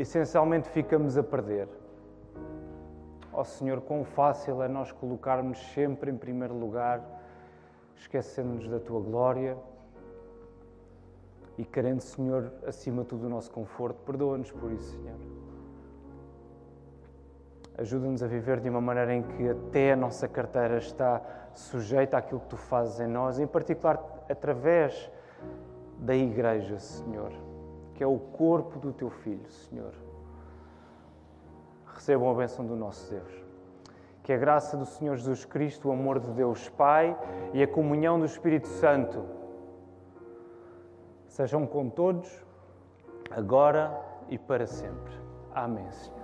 essencialmente 0.00 0.68
ficamos 0.68 1.16
a 1.18 1.22
perder. 1.22 1.68
Ó 3.32 3.40
oh, 3.40 3.44
Senhor, 3.44 3.80
quão 3.80 4.04
fácil 4.04 4.62
é 4.62 4.68
nós 4.68 4.90
colocarmos 4.92 5.58
sempre 5.72 6.10
em 6.10 6.16
primeiro 6.16 6.54
lugar, 6.54 7.02
esquecendo-nos 7.96 8.68
da 8.68 8.80
tua 8.80 9.00
glória 9.00 9.56
e 11.56 11.64
querendo, 11.64 12.00
Senhor, 12.00 12.52
acima 12.66 13.02
de 13.02 13.08
tudo 13.08 13.26
o 13.26 13.28
nosso 13.28 13.50
conforto. 13.50 14.00
Perdoa-nos 14.04 14.50
por 14.52 14.70
isso, 14.72 14.92
Senhor. 14.92 15.18
Ajuda-nos 17.76 18.22
a 18.22 18.26
viver 18.26 18.60
de 18.60 18.68
uma 18.68 18.80
maneira 18.80 19.14
em 19.14 19.22
que 19.22 19.48
até 19.48 19.92
a 19.92 19.96
nossa 19.96 20.26
carteira 20.26 20.78
está 20.78 21.22
sujeita 21.54 22.16
àquilo 22.16 22.40
que 22.40 22.48
tu 22.48 22.56
fazes 22.56 22.98
em 23.00 23.06
nós, 23.06 23.38
em 23.38 23.46
particular 23.46 24.24
através 24.28 25.10
da 25.98 26.14
Igreja, 26.14 26.78
Senhor, 26.78 27.32
que 27.98 28.04
é 28.04 28.06
o 28.06 28.16
corpo 28.16 28.78
do 28.78 28.92
teu 28.92 29.10
Filho, 29.10 29.50
Senhor. 29.50 29.92
Recebam 31.94 32.30
a 32.30 32.34
bênção 32.34 32.64
do 32.64 32.76
nosso 32.76 33.10
Deus. 33.10 33.44
Que 34.22 34.32
a 34.32 34.36
graça 34.36 34.76
do 34.76 34.86
Senhor 34.86 35.16
Jesus 35.16 35.44
Cristo, 35.44 35.88
o 35.88 35.92
amor 35.92 36.20
de 36.20 36.30
Deus 36.30 36.68
Pai 36.68 37.18
e 37.52 37.60
a 37.60 37.66
comunhão 37.66 38.16
do 38.16 38.24
Espírito 38.24 38.68
Santo 38.68 39.24
sejam 41.26 41.66
com 41.66 41.90
todos, 41.90 42.30
agora 43.32 44.00
e 44.28 44.38
para 44.38 44.68
sempre. 44.68 45.12
Amém, 45.52 45.90
Senhor. 45.90 46.17